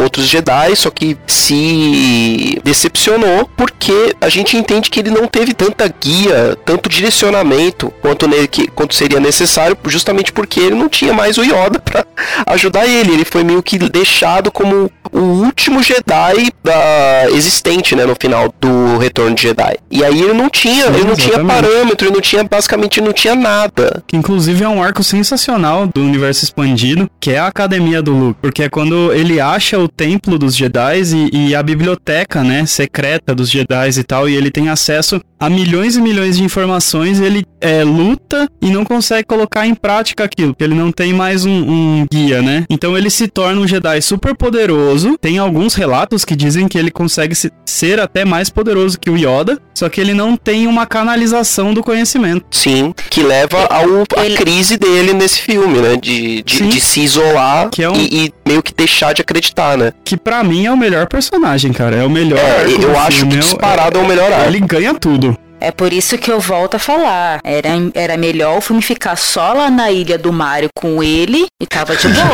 [0.00, 5.86] outros Jedi, só que se decepcionou porque a gente entende que ele não teve tanta
[5.88, 11.42] guia, tanto direcionamento quanto, ne- quanto seria necessário, justamente porque ele não tinha mais o
[11.42, 12.04] Yoda pra
[12.46, 13.12] ajudar ele.
[13.12, 18.98] Ele foi meio que deixado como o último Jedi da existente, né, no final do
[18.98, 19.76] Retorno de Jedi.
[19.90, 21.62] E aí ele não tinha, Sim, ele não tinha exatamente.
[21.62, 24.02] parâmetro, ele não tinha basicamente não tinha nada.
[24.06, 28.38] Que inclusive é um arco sensacional do universo expandido, que é a Academia do Luke.
[28.40, 33.34] Porque é quando ele acha o templo dos Jedi e, e a biblioteca, né, secreta
[33.34, 37.44] dos Jedi e tal, e ele tem acesso a milhões e milhões de informações, ele
[37.60, 41.50] é, luta e não consegue colocar em prática aquilo, porque ele não tem mais um,
[41.50, 42.64] um guia, né?
[42.68, 45.16] Então ele se torna um Jedi super poderoso.
[45.18, 49.16] Tem alguns relatos que dizem que ele consegue se- ser até mais poderoso que o
[49.16, 52.44] Yoda, só que ele não tem uma canalização do conhecimento.
[52.50, 55.96] Sim, que leva ao, à Ele- crise dele nesse filme, né?
[55.96, 59.69] De, de, de se isolar Que é um- e, e meio que deixar de acreditar,
[59.76, 59.92] né?
[60.04, 61.96] que pra mim é o melhor personagem, cara.
[61.96, 62.38] É o melhor.
[62.38, 64.46] É, eu acho que é o- disparado é o melhor arco.
[64.48, 65.36] Ele ganha tudo.
[65.60, 67.40] É por isso que eu volto a falar.
[67.44, 71.66] Era, era melhor o filme ficar só lá na ilha do Mario com ele e
[71.66, 72.26] tava de boa.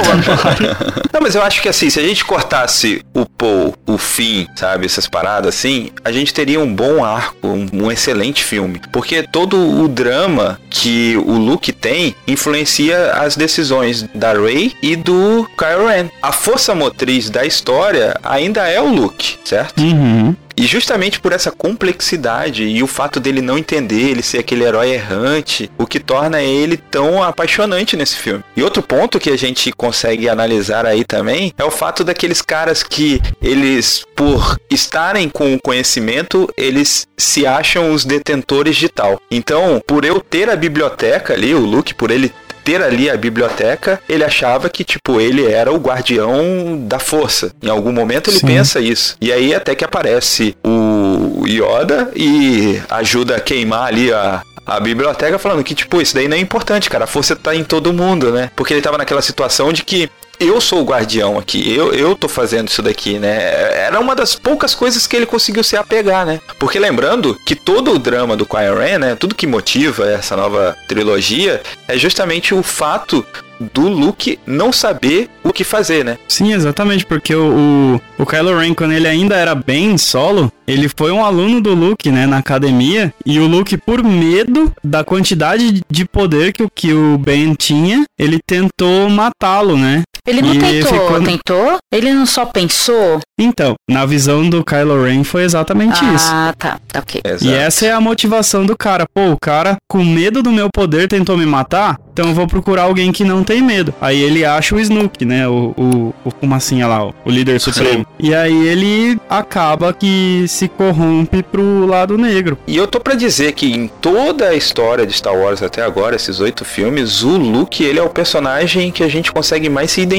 [1.13, 4.87] Não, mas eu acho que assim, se a gente cortasse o Paul, o fim, sabe,
[4.87, 8.81] essas paradas assim, a gente teria um bom arco, um, um excelente filme.
[8.93, 15.49] Porque todo o drama que o Luke tem influencia as decisões da Rey e do
[15.59, 16.09] Kylo Ren.
[16.23, 19.81] A força motriz da história ainda é o Luke, certo?
[19.81, 20.35] Uhum.
[20.57, 24.91] E justamente por essa complexidade e o fato dele não entender, ele ser aquele herói
[24.91, 28.43] errante, o que torna ele tão apaixonante nesse filme.
[28.57, 32.83] E outro ponto que a gente consegue analisar aí também é o fato daqueles caras
[32.83, 39.21] que eles, por estarem com o conhecimento, eles se acham os detentores de tal.
[39.31, 42.33] Então, por eu ter a biblioteca ali, o Luke, por ele
[42.67, 47.53] ter ali a biblioteca, ele achava que, tipo, ele era o guardião da força.
[47.63, 48.47] Em algum momento ele Sim.
[48.49, 49.17] pensa isso.
[49.21, 54.43] E aí até que aparece o Yoda e ajuda a queimar ali a.
[54.69, 57.05] A biblioteca falando que, tipo, isso daí não é importante, cara.
[57.05, 58.51] A força tá em todo mundo, né?
[58.57, 62.29] Porque ele tava naquela situação de que eu sou o guardião aqui, eu, eu tô
[62.29, 63.85] fazendo isso daqui, né?
[63.87, 66.41] Era uma das poucas coisas que ele conseguiu se apegar, né?
[66.59, 69.15] Porque lembrando que todo o drama do Kylo Ren, né?
[69.15, 73.25] Tudo que motiva essa nova trilogia é justamente o fato
[73.73, 76.19] do Luke não saber o que fazer, né?
[76.29, 80.89] Sim, exatamente, porque o, o, o Kylo Ren, quando ele ainda era bem solo, ele
[80.89, 85.83] foi um aluno do Luke, né, na academia, e o Luke, por medo da quantidade
[85.89, 90.03] de poder que, que o Ben tinha, ele tentou matá-lo, né?
[90.27, 91.77] Ele não E tentou, ficou- tentou?
[91.93, 93.21] Ele não só pensou?
[93.39, 96.27] Então, na visão do Kylo Ren foi exatamente isso.
[96.31, 97.21] Ah, tá, tá ok.
[97.43, 99.05] E essa é a motivação do cara.
[99.15, 102.85] Pô, o cara, com medo do meu poder, tentou me matar, então eu vou procurar
[102.85, 103.93] alguém que não tem medo.
[104.01, 105.47] Aí ele acha o Snook, né?
[105.47, 108.07] O, o, o fumacinha lá, o, o líder supremo.
[108.19, 112.59] E aí ele acaba que se corrompe pro lado negro.
[112.67, 116.17] E eu tô pra dizer que em toda a história de Star Wars até agora,
[116.17, 120.01] esses oito filmes, o Luke, ele é o personagem que a gente consegue mais se
[120.01, 120.16] identificar.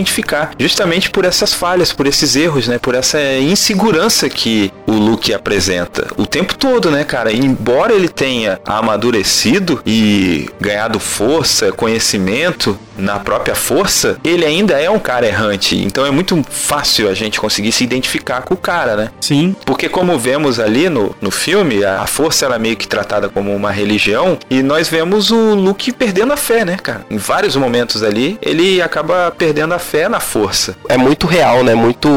[0.59, 2.79] Justamente por essas falhas, por esses erros, né?
[2.79, 6.07] Por essa insegurança que o Luke apresenta.
[6.17, 7.31] O tempo todo, né, cara?
[7.31, 14.97] Embora ele tenha amadurecido e ganhado força, conhecimento na própria força, ele ainda é um
[14.97, 15.77] cara errante.
[15.77, 19.11] Então é muito fácil a gente conseguir se identificar com o cara, né?
[19.21, 19.55] Sim.
[19.65, 23.27] Porque como vemos ali no, no filme, a a força ela é meio que tratada
[23.27, 27.05] como uma religião e nós vemos o Luke perdendo a fé, né, cara?
[27.11, 30.75] Em vários momentos ali, ele acaba perdendo a fé na força.
[30.89, 31.73] é muito real, né?
[31.73, 32.07] Muito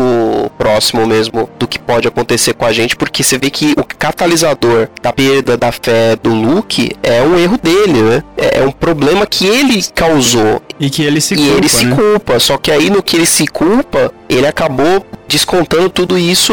[0.59, 4.89] próximo mesmo do que pode acontecer com a gente, porque você vê que o catalisador
[5.03, 8.23] da perda da fé do Luke é um erro dele, né?
[8.37, 11.85] É é um problema que ele causou E que ele se e culpa, ele se
[11.85, 11.95] né?
[11.95, 12.41] culpa.
[12.41, 16.53] Só que aí no que ele se culpa, ele acabou descontando tudo isso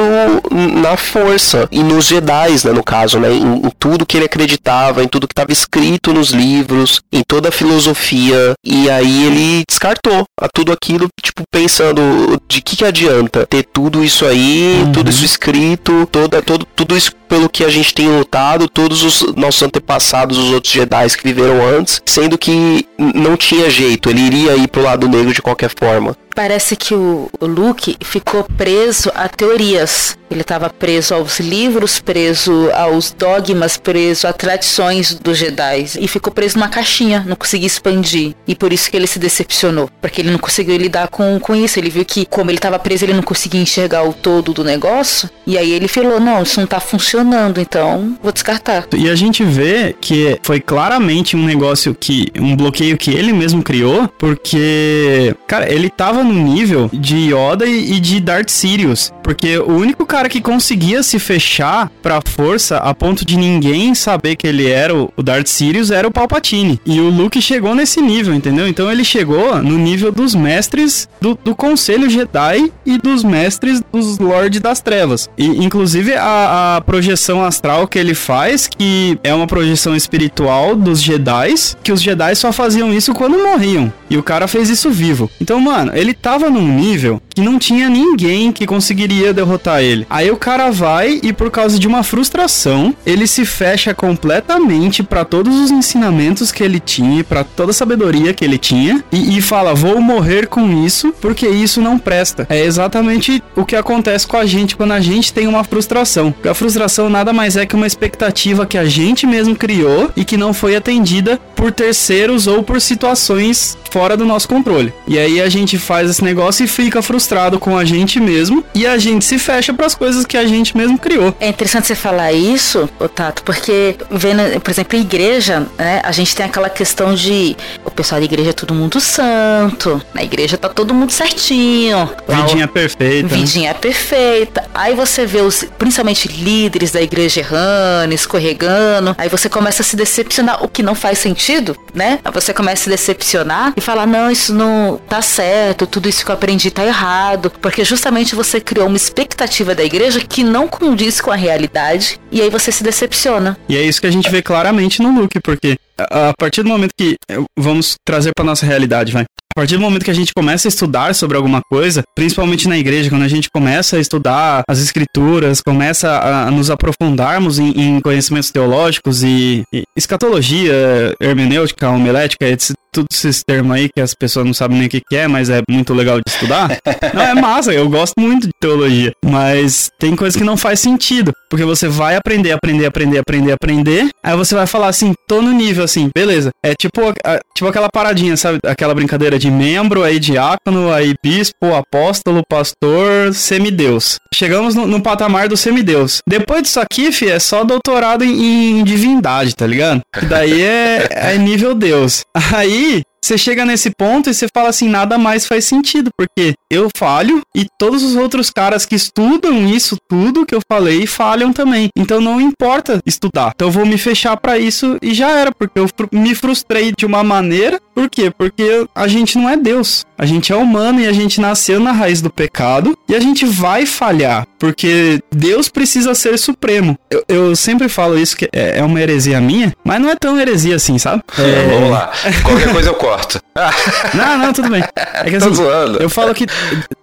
[0.52, 5.04] na força e nos Jedi, né, no caso, né, em, em tudo que ele acreditava,
[5.04, 10.26] em tudo que estava escrito nos livros, em toda a filosofia, e aí ele descartou
[10.40, 14.92] a tudo aquilo, tipo, pensando de que que adianta ter tudo isso aí, Uhum.
[14.92, 19.36] tudo isso escrito, toda, todo, tudo isso pelo que a gente tem lutado, todos os
[19.36, 24.56] nossos antepassados, os outros Jedi que viveram antes, sendo que não tinha jeito, ele iria
[24.56, 26.16] ir pro lado negro de qualquer forma.
[26.38, 30.16] Parece que o, Luke ficou preso a teorias.
[30.30, 35.86] Ele estava preso aos livros, preso aos dogmas, preso a tradições dos Jedi.
[36.00, 38.36] E ficou preso numa caixinha, não conseguia expandir.
[38.48, 39.90] E por isso que ele se decepcionou.
[40.00, 41.80] Porque ele não conseguiu lidar com, com isso.
[41.80, 45.30] Ele viu que, como ele estava preso, ele não conseguia enxergar o todo do negócio.
[45.48, 48.86] E aí ele falou: não, isso não tá funcionando, então vou descartar.
[48.96, 52.28] E a gente vê que foi claramente um negócio que.
[52.38, 55.34] um bloqueio que ele mesmo criou, porque.
[55.48, 59.12] Cara, ele tava no nível de Yoda e, de Darth Sirius.
[59.24, 64.36] Porque o único cara que conseguia se fechar pra força a ponto de ninguém saber
[64.36, 66.80] que ele era o, Darth Sirius era o Palpatine.
[66.86, 68.68] E o Luke chegou nesse nível, entendeu?
[68.68, 74.18] Então ele chegou no nível dos mestres do, do Conselho Jedi e dos mestres dos
[74.18, 75.30] Lorde das Trevas.
[75.38, 81.02] E inclusive a, a projeção astral que ele faz, que é uma projeção espiritual dos
[81.02, 83.92] Jedi, que os Jedi só faziam isso quando morriam.
[84.10, 85.30] E o cara fez isso vivo.
[85.42, 90.08] Então, mano, ele tava num nível que não tinha ninguém que conseguiria derrotar ele.
[90.10, 95.24] Aí o cara vai e por causa de uma frustração, ele se fecha completamente pra
[95.24, 99.42] todos os ensinamentos que ele tinha, pra toda a sabedoria que ele tinha e, e
[99.42, 102.48] fala: "Vou morrer com isso porque isso não presta".
[102.50, 106.32] É exatamente o que acontece com a gente quando a gente tem uma frustração.
[106.32, 110.26] Porque a frustração nada mais é que uma expectativa que a gente mesmo criou e
[110.26, 114.94] que não foi atendida por terceiros ou por situações fora do nosso controle.
[115.08, 118.86] E aí a gente faz esse negócio e fica frustrado com a gente mesmo e
[118.86, 121.34] a gente se fecha pras coisas que a gente mesmo criou.
[121.40, 126.36] É interessante você falar isso, Tato, porque vendo, por exemplo, a igreja, né, a gente
[126.36, 130.70] tem aquela questão de o pessoal da igreja é todo mundo santo, na igreja tá
[130.70, 132.08] todo mundo certinho.
[132.28, 133.28] o- Vidinha perfeita.
[133.30, 133.36] né?
[133.36, 134.64] Vidinha perfeita.
[134.76, 139.16] Aí você vê os, principalmente líderes da igreja errando, escorregando.
[139.18, 142.20] Aí você começa a se decepcionar, o que não faz sentido, né?
[142.24, 146.26] Aí você começa a se decepcionar e falar: não, isso não tá certo, tudo isso
[146.26, 147.50] que eu aprendi tá errado.
[147.62, 152.20] Porque justamente você criou uma expectativa da igreja que não condiz com a realidade.
[152.30, 153.58] E aí você se decepciona.
[153.70, 156.92] E é isso que a gente vê claramente no Luke, porque a partir do momento
[156.98, 159.24] que eh, vamos trazer para nossa realidade, vai.
[159.24, 162.78] A partir do momento que a gente começa a estudar sobre alguma coisa, principalmente na
[162.78, 168.00] igreja, quando a gente começa a estudar as escrituras, começa a, nos aprofundarmos em, em
[168.00, 174.46] conhecimentos teológicos e, e escatologia, hermenêutica, homilética, etc, todos esses termos aí que as pessoas
[174.46, 176.70] não sabem nem o que, que é, mas é muito legal de estudar.
[177.14, 179.12] não, é massa, eu gosto muito de teologia.
[179.24, 181.32] Mas tem coisas que não faz sentido.
[181.50, 184.10] Porque você vai aprender, aprender, aprender, aprender, aprender.
[184.24, 186.52] Aí você vai falar assim, tô no nível assim, beleza.
[186.64, 188.60] É tipo, a- tipo aquela paradinha, sabe?
[188.66, 194.18] Aquela brincadeira de membro, aí diácono, aí bispo, apóstolo, pastor, semideus.
[194.34, 196.20] Chegamos no, no patamar do semideus.
[196.28, 200.02] Depois disso aqui, fi, é só doutorado em, em divindade, tá ligado?
[200.14, 202.24] Que daí é, é nível Deus.
[202.54, 206.90] Aí, você chega nesse ponto e você fala assim, nada mais faz sentido, porque eu
[206.96, 211.90] falho e todos os outros caras que estudam isso tudo que eu falei falham também.
[211.96, 213.52] Então não importa estudar.
[213.56, 217.06] Então eu vou me fechar pra isso e já era, porque eu me frustrei de
[217.06, 217.80] uma maneira.
[217.98, 218.30] Por quê?
[218.30, 220.06] Porque a gente não é Deus.
[220.16, 223.44] A gente é humano e a gente nasceu na raiz do pecado e a gente
[223.44, 226.96] vai falhar, porque Deus precisa ser supremo.
[227.10, 230.40] Eu, eu sempre falo isso que é, é uma heresia minha, mas não é tão
[230.40, 231.24] heresia assim, sabe?
[231.40, 232.12] É, Vamos lá.
[232.44, 233.42] Qualquer coisa eu corto.
[234.14, 234.84] Não, não, tudo bem.
[234.96, 235.98] É que tô assim, zoando.
[235.98, 236.46] eu falo que.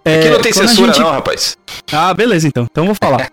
[0.07, 1.57] É, Aqui não tem censura, gente- não, rapaz.
[1.91, 2.67] Ah, beleza, então.
[2.69, 3.27] Então eu vou falar.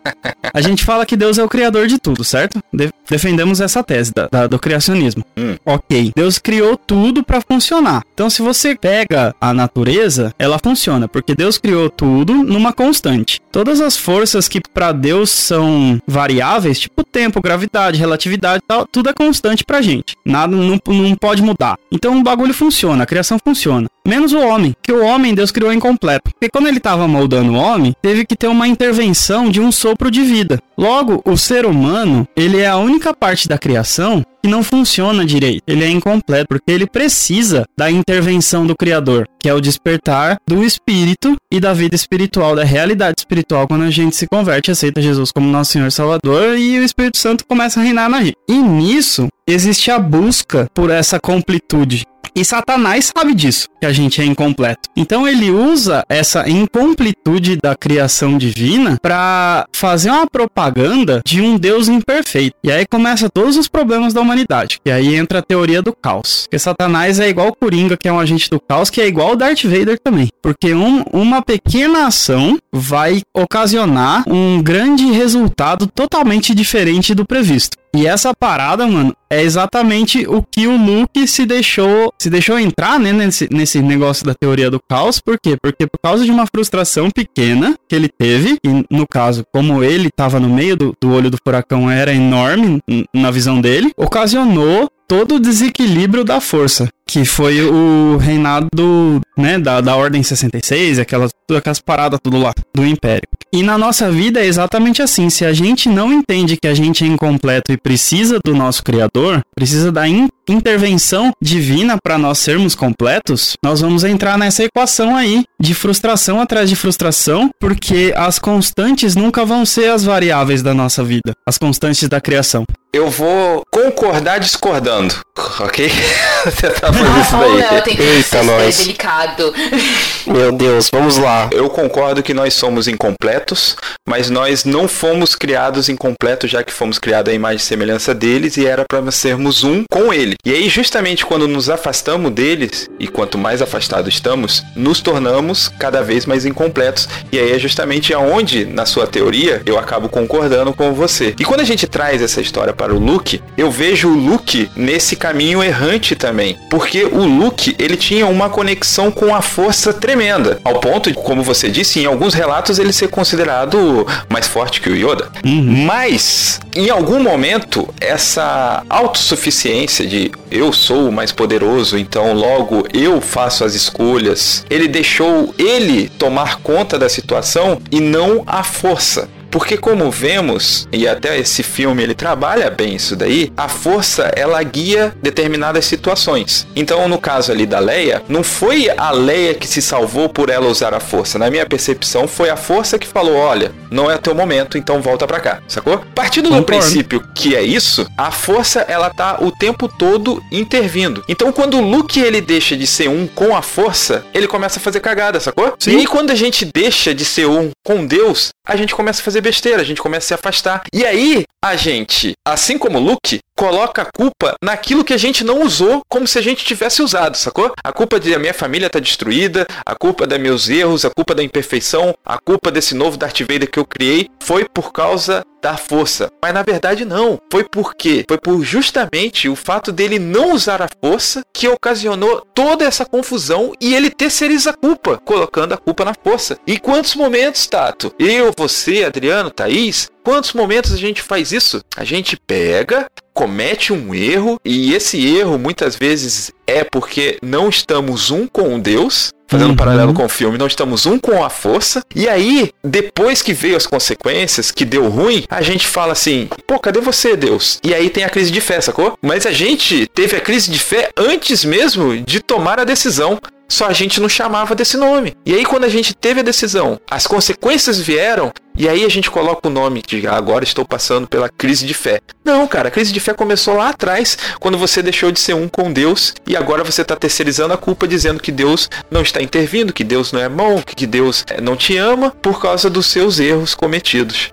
[0.54, 2.60] A gente fala que Deus é o criador de tudo, certo?
[2.72, 5.22] De- defendemos essa tese da- da- do criacionismo.
[5.36, 5.56] Hum.
[5.66, 6.12] Ok.
[6.16, 8.02] Deus criou tudo pra funcionar.
[8.14, 13.38] Então, se você pega a natureza, ela funciona, porque Deus criou tudo numa constante.
[13.52, 19.12] Todas as forças que pra Deus são variáveis, tipo tempo, gravidade, relatividade tal, tudo é
[19.12, 20.16] constante pra gente.
[20.24, 21.76] Nada não, não pode mudar.
[21.90, 23.88] Então o bagulho funciona, a criação funciona.
[24.06, 26.30] Menos o homem, que o homem Deus criou incompleto.
[26.32, 30.10] Porque quando ele estava moldando o homem, teve que ter uma intervenção de um sopro
[30.10, 30.58] de vida.
[30.76, 35.62] Logo, o ser humano, ele é a única parte da criação que não funciona direito.
[35.68, 40.64] Ele é incompleto porque ele precisa da intervenção do Criador, que é o despertar do
[40.64, 45.30] espírito e da vida espiritual, da realidade espiritual quando a gente se converte aceita Jesus
[45.30, 48.36] como nosso Senhor Salvador e o Espírito Santo começa a reinar na gente.
[48.48, 52.04] E nisso existe a busca por essa completude.
[52.34, 54.88] E Satanás sabe disso, que a gente é incompleto.
[54.96, 61.88] Então ele usa essa incompletude da criação divina para fazer uma propaganda de um Deus
[61.88, 62.56] imperfeito.
[62.64, 64.78] E aí começa todos os problemas da humanidade.
[64.84, 66.42] E aí entra a teoria do caos.
[66.44, 69.32] Porque Satanás é igual o Coringa, que é um agente do caos, que é igual
[69.32, 70.28] o Darth Vader também.
[70.40, 77.76] Porque um- uma pequena ação vai ocasionar um grande resultado totalmente diferente do previsto.
[77.94, 82.98] E essa parada, mano, é exatamente o que o Luke se deixou, se deixou entrar,
[82.98, 85.20] né, nesse, nesse negócio da teoria do caos.
[85.20, 85.56] Por quê?
[85.62, 90.08] Porque por causa de uma frustração pequena que ele teve, e no caso, como ele
[90.10, 92.80] tava no meio do, do olho do furacão, era enorme
[93.14, 99.58] na visão dele, ocasionou todo o desequilíbrio da força, que foi o reinado do, né,
[99.58, 103.28] da, da Ordem 66, aquelas, aquelas paradas tudo lá, do Império.
[103.52, 107.04] E na nossa vida é exatamente assim, se a gente não entende que a gente
[107.04, 112.74] é incompleto e precisa do nosso Criador, precisa da in- intervenção divina para nós sermos
[112.74, 119.14] completos, nós vamos entrar nessa equação aí de frustração atrás de frustração, porque as constantes
[119.14, 122.64] nunca vão ser as variáveis da nossa vida, as constantes da criação.
[122.94, 125.14] Eu vou concordar discordando,
[125.60, 125.88] ok?
[126.44, 127.82] Você tá isso Ah, o Léo daí.
[127.82, 128.76] tem que Eita, ser nós.
[128.78, 129.54] delicado.
[130.26, 131.48] Meu Deus, vamos lá.
[131.52, 133.76] Eu concordo que nós somos incompletos,
[134.06, 138.58] mas nós não fomos criados incompletos, já que fomos criados à imagem e semelhança deles
[138.58, 140.34] e era para sermos um com ele.
[140.44, 146.02] E aí, justamente quando nos afastamos deles, e quanto mais afastados estamos, nos tornamos cada
[146.02, 147.08] vez mais incompletos.
[147.32, 151.34] E aí é justamente aonde, na sua teoria, eu acabo concordando com você.
[151.38, 155.14] E quando a gente traz essa história para o Luke, eu vejo o Luke nesse
[155.14, 156.58] caminho errante também.
[156.68, 160.60] Porque o Luke, ele tinha uma conexão com a força tremenda.
[160.64, 164.90] Ao ponto de, como você disse, em alguns relatos ele ser considerado mais forte que
[164.90, 165.30] o Yoda.
[165.44, 173.20] Mas, em algum momento, essa autossuficiência de eu sou o mais poderoso, então logo eu
[173.20, 179.28] faço as escolhas, ele deixou ele tomar conta da situação e não a força.
[179.52, 184.62] Porque como vemos, e até esse filme ele trabalha bem isso daí, a força ela
[184.62, 186.66] guia determinadas situações.
[186.74, 190.68] Então no caso ali da Leia, não foi a Leia que se salvou por ela
[190.68, 191.38] usar a força.
[191.38, 195.26] Na minha percepção foi a força que falou, olha, não é teu momento, então volta
[195.26, 196.02] pra cá, sacou?
[196.14, 201.22] Partindo do princípio que é isso, a força ela tá o tempo todo intervindo.
[201.28, 204.82] Então quando o Luke ele deixa de ser um com a força, ele começa a
[204.82, 205.74] fazer cagada, sacou?
[205.78, 205.98] Sim.
[205.98, 209.41] E quando a gente deixa de ser um com Deus, a gente começa a fazer
[209.42, 210.82] besteira, a gente começa a se afastar.
[210.92, 215.44] E aí a gente, assim como o Luke, coloca a culpa naquilo que a gente
[215.44, 217.72] não usou como se a gente tivesse usado, sacou?
[217.84, 221.32] A culpa de a minha família tá destruída, a culpa dos meus erros, a culpa
[221.32, 225.76] da imperfeição, a culpa desse novo Darth Vader que eu criei foi por causa da
[225.76, 226.28] força.
[226.42, 227.38] Mas na verdade não.
[227.50, 228.24] Foi por quê?
[228.28, 233.72] Foi por justamente o fato dele não usar a força que ocasionou toda essa confusão
[233.80, 236.58] e ele terceiriza a culpa, colocando a culpa na força.
[236.66, 238.12] Em quantos momentos, Tato?
[238.18, 241.80] Eu, você, Adriano, Thaís, quantos momentos a gente faz isso?
[241.96, 248.30] A gente pega, comete um erro, e esse erro muitas vezes é porque não estamos
[248.30, 249.72] um com Deus, fazendo Uhum.
[249.74, 252.02] um paralelo com o filme, não estamos um com a força.
[252.14, 256.78] E aí, depois que veio as consequências, que deu ruim, a gente fala assim: pô,
[256.78, 257.78] cadê você, Deus?
[257.84, 259.18] E aí tem a crise de fé, sacou?
[259.20, 263.38] Mas a gente teve a crise de fé antes mesmo de tomar a decisão.
[263.72, 265.34] Só a gente não chamava desse nome.
[265.46, 269.30] E aí, quando a gente teve a decisão, as consequências vieram, e aí a gente
[269.30, 272.20] coloca o nome de "Ah, agora estou passando pela crise de fé.
[272.44, 275.68] Não, cara, a crise de fé começou lá atrás, quando você deixou de ser um
[275.68, 279.90] com Deus e agora você está terceirizando a culpa, dizendo que Deus não está intervindo,
[279.90, 283.40] que Deus não é bom, que Deus eh, não te ama por causa dos seus
[283.40, 284.50] erros cometidos.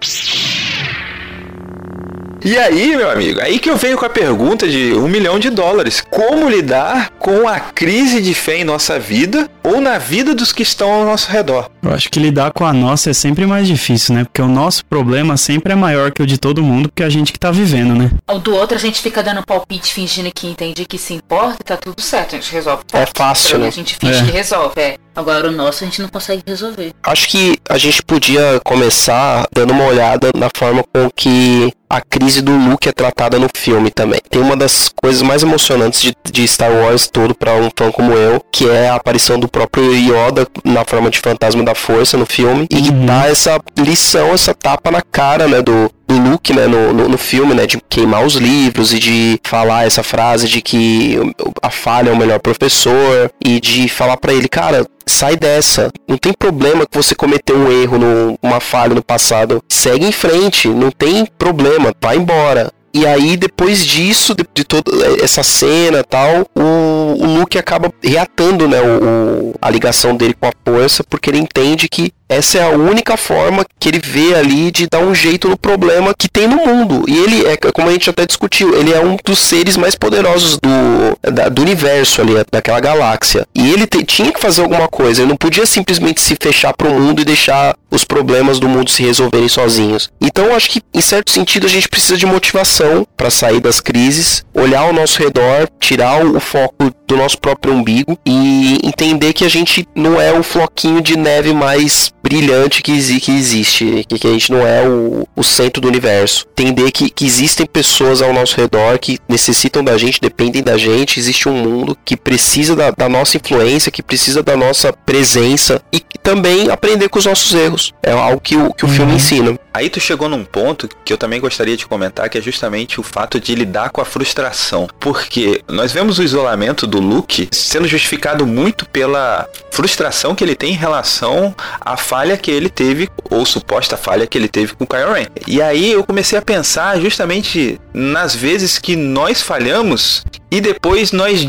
[2.43, 5.49] E aí, meu amigo, aí que eu venho com a pergunta de um milhão de
[5.49, 6.01] dólares.
[6.09, 10.63] Como lidar com a crise de fé em nossa vida ou na vida dos que
[10.63, 11.69] estão ao nosso redor?
[11.81, 14.23] Eu acho que lidar com a nossa é sempre mais difícil, né?
[14.23, 17.09] Porque o nosso problema sempre é maior que o de todo mundo, porque é a
[17.09, 18.11] gente que tá vivendo, né?
[18.29, 21.63] O do outro a gente fica dando palpite fingindo que entende que se importa e
[21.63, 22.35] tá tudo certo.
[22.35, 22.83] A gente resolve.
[22.93, 23.71] É fácil, A né?
[23.71, 24.25] gente finge É.
[24.25, 24.79] que resolve.
[24.81, 24.97] É.
[25.15, 26.93] Agora o nosso a gente não consegue resolver.
[27.03, 32.41] Acho que a gente podia começar dando uma olhada na forma com que a crise
[32.41, 34.19] do Luke é tratada no filme também.
[34.29, 38.13] Tem uma das coisas mais emocionantes de, de Star Wars todo para um fã como
[38.13, 42.25] eu, que é a aparição do próprio Yoda na forma de fantasma da força no
[42.25, 43.05] filme e que Uhum.
[43.05, 47.17] dá essa lição, essa tapa na cara, né, do do Luke, né, no, no, no
[47.19, 51.19] filme, né, de queimar os livros e de falar essa frase de que
[51.61, 55.91] a falha é o melhor professor e de falar pra ele, cara, sai dessa.
[56.07, 59.63] Não tem problema que você cometeu um erro, no- uma falha no passado.
[59.69, 62.71] Segue em frente, não tem problema, vai embora.
[62.93, 64.91] E aí, depois disso, de, de toda
[65.23, 70.51] essa cena tal, o, o Luke acaba reatando, né, o- a ligação dele com a
[70.65, 74.87] força, porque ele entende que essa é a única forma que ele vê ali de
[74.87, 77.03] dar um jeito no problema que tem no mundo.
[77.07, 80.57] E ele é, como a gente até discutiu, ele é um dos seres mais poderosos
[80.59, 83.47] do, da- do universo ali, daquela galáxia.
[83.55, 86.89] E ele te- tinha que fazer alguma coisa, ele não podia simplesmente se fechar pro
[86.91, 90.09] mundo e deixar os problemas do mundo se resolverem sozinhos.
[90.21, 94.43] Então acho que, em certo sentido, a gente precisa de motivação para sair das crises,
[94.53, 99.43] olhar ao nosso redor, tirar o, o foco do nosso próprio umbigo e entender que
[99.43, 104.27] a gente não é o floquinho de neve mais brilhante que, que existe, que, que
[104.27, 106.45] a gente não é o, o centro do universo.
[106.57, 111.19] Entender que, que existem pessoas ao nosso redor que necessitam da gente, dependem da gente,
[111.19, 115.99] existe um mundo que precisa da, da nossa influência, que precisa da nossa presença e
[115.99, 117.93] que também aprender com os nossos erros.
[118.03, 119.57] É algo que o, que o filme ensina.
[119.73, 123.03] Aí tu chegou num ponto que eu também gostaria de comentar, que é justamente o
[123.03, 124.87] fato de lidar com a frustração.
[124.99, 130.71] Porque nós vemos o isolamento do Luke sendo justificado muito pela frustração que ele tem
[130.71, 134.87] em relação à falha que ele teve, ou suposta falha que ele teve com o
[134.87, 135.27] Kylo Ren.
[135.47, 141.47] E aí eu comecei a pensar justamente nas vezes que nós falhamos e depois nós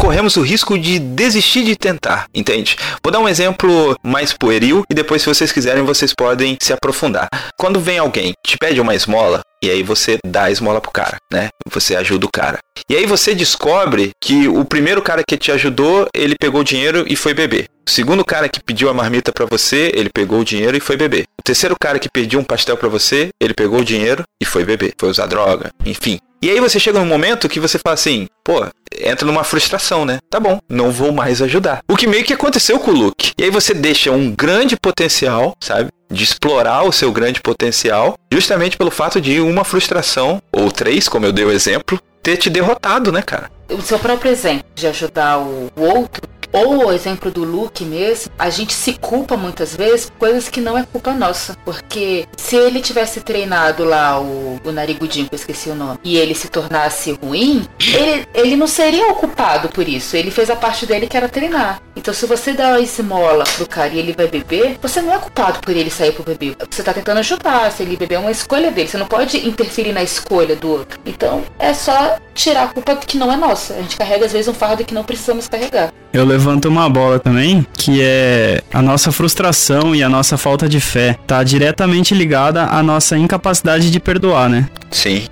[0.00, 2.74] corremos o risco de desistir de tentar, entende?
[3.04, 7.28] Vou dar um exemplo mais pueril e depois, se vocês quiserem, vocês podem se aprofundar.
[7.58, 11.18] Quando vem alguém te pede uma esmola, e aí você dá a esmola pro cara,
[11.30, 11.50] né?
[11.70, 12.58] Você ajuda o cara.
[12.88, 17.04] E aí você descobre que o primeiro cara que te ajudou, ele pegou o dinheiro
[17.06, 17.66] e foi beber.
[17.86, 20.96] O segundo cara que pediu a marmita pra você, ele pegou o dinheiro e foi
[20.96, 21.24] beber.
[21.38, 24.64] O terceiro cara que pediu um pastel pra você, ele pegou o dinheiro e foi
[24.64, 24.94] beber.
[24.98, 26.18] Foi usar droga, enfim.
[26.42, 28.66] E aí você chega num momento que você fala assim, pô,
[28.98, 30.20] entra numa frustração, né?
[30.30, 31.80] Tá bom, não vou mais ajudar.
[31.86, 33.32] O que meio que aconteceu com o Luke.
[33.36, 35.90] E aí você deixa um grande potencial, sabe?
[36.10, 41.26] De explorar o seu grande potencial, justamente pelo fato de uma frustração, ou três, como
[41.26, 43.50] eu dei o exemplo, ter te derrotado, né, cara?
[43.68, 46.22] O seu próprio exemplo de ajudar o outro,
[46.52, 50.60] ou o exemplo do Luke mesmo, a gente se culpa muitas vezes por coisas que
[50.60, 51.56] não é culpa nossa.
[51.64, 56.16] Porque se ele tivesse treinado lá o, o Narigudinho, que eu esqueci o nome, e
[56.16, 60.16] ele se tornasse ruim, ele, ele não seria o culpado por isso.
[60.16, 61.80] Ele fez a parte dele que era treinar.
[61.96, 65.18] Então se você dá uma esmola pro cara e ele vai beber, você não é
[65.18, 66.56] culpado por ele sair pro beber.
[66.70, 67.70] Você tá tentando ajudar.
[67.72, 68.88] Se ele beber é uma escolha dele.
[68.88, 70.98] Você não pode interferir na escolha do outro.
[71.04, 73.74] Então é só tirar a culpa que não é nossa.
[73.74, 75.92] A gente carrega às vezes um fardo que não precisamos carregar.
[76.12, 80.80] Eu levanto uma bola também, que é a nossa frustração e a nossa falta de
[80.80, 81.18] fé.
[81.26, 84.66] Tá diretamente ligada à nossa incapacidade de perdoar, né?
[84.90, 85.24] Sim.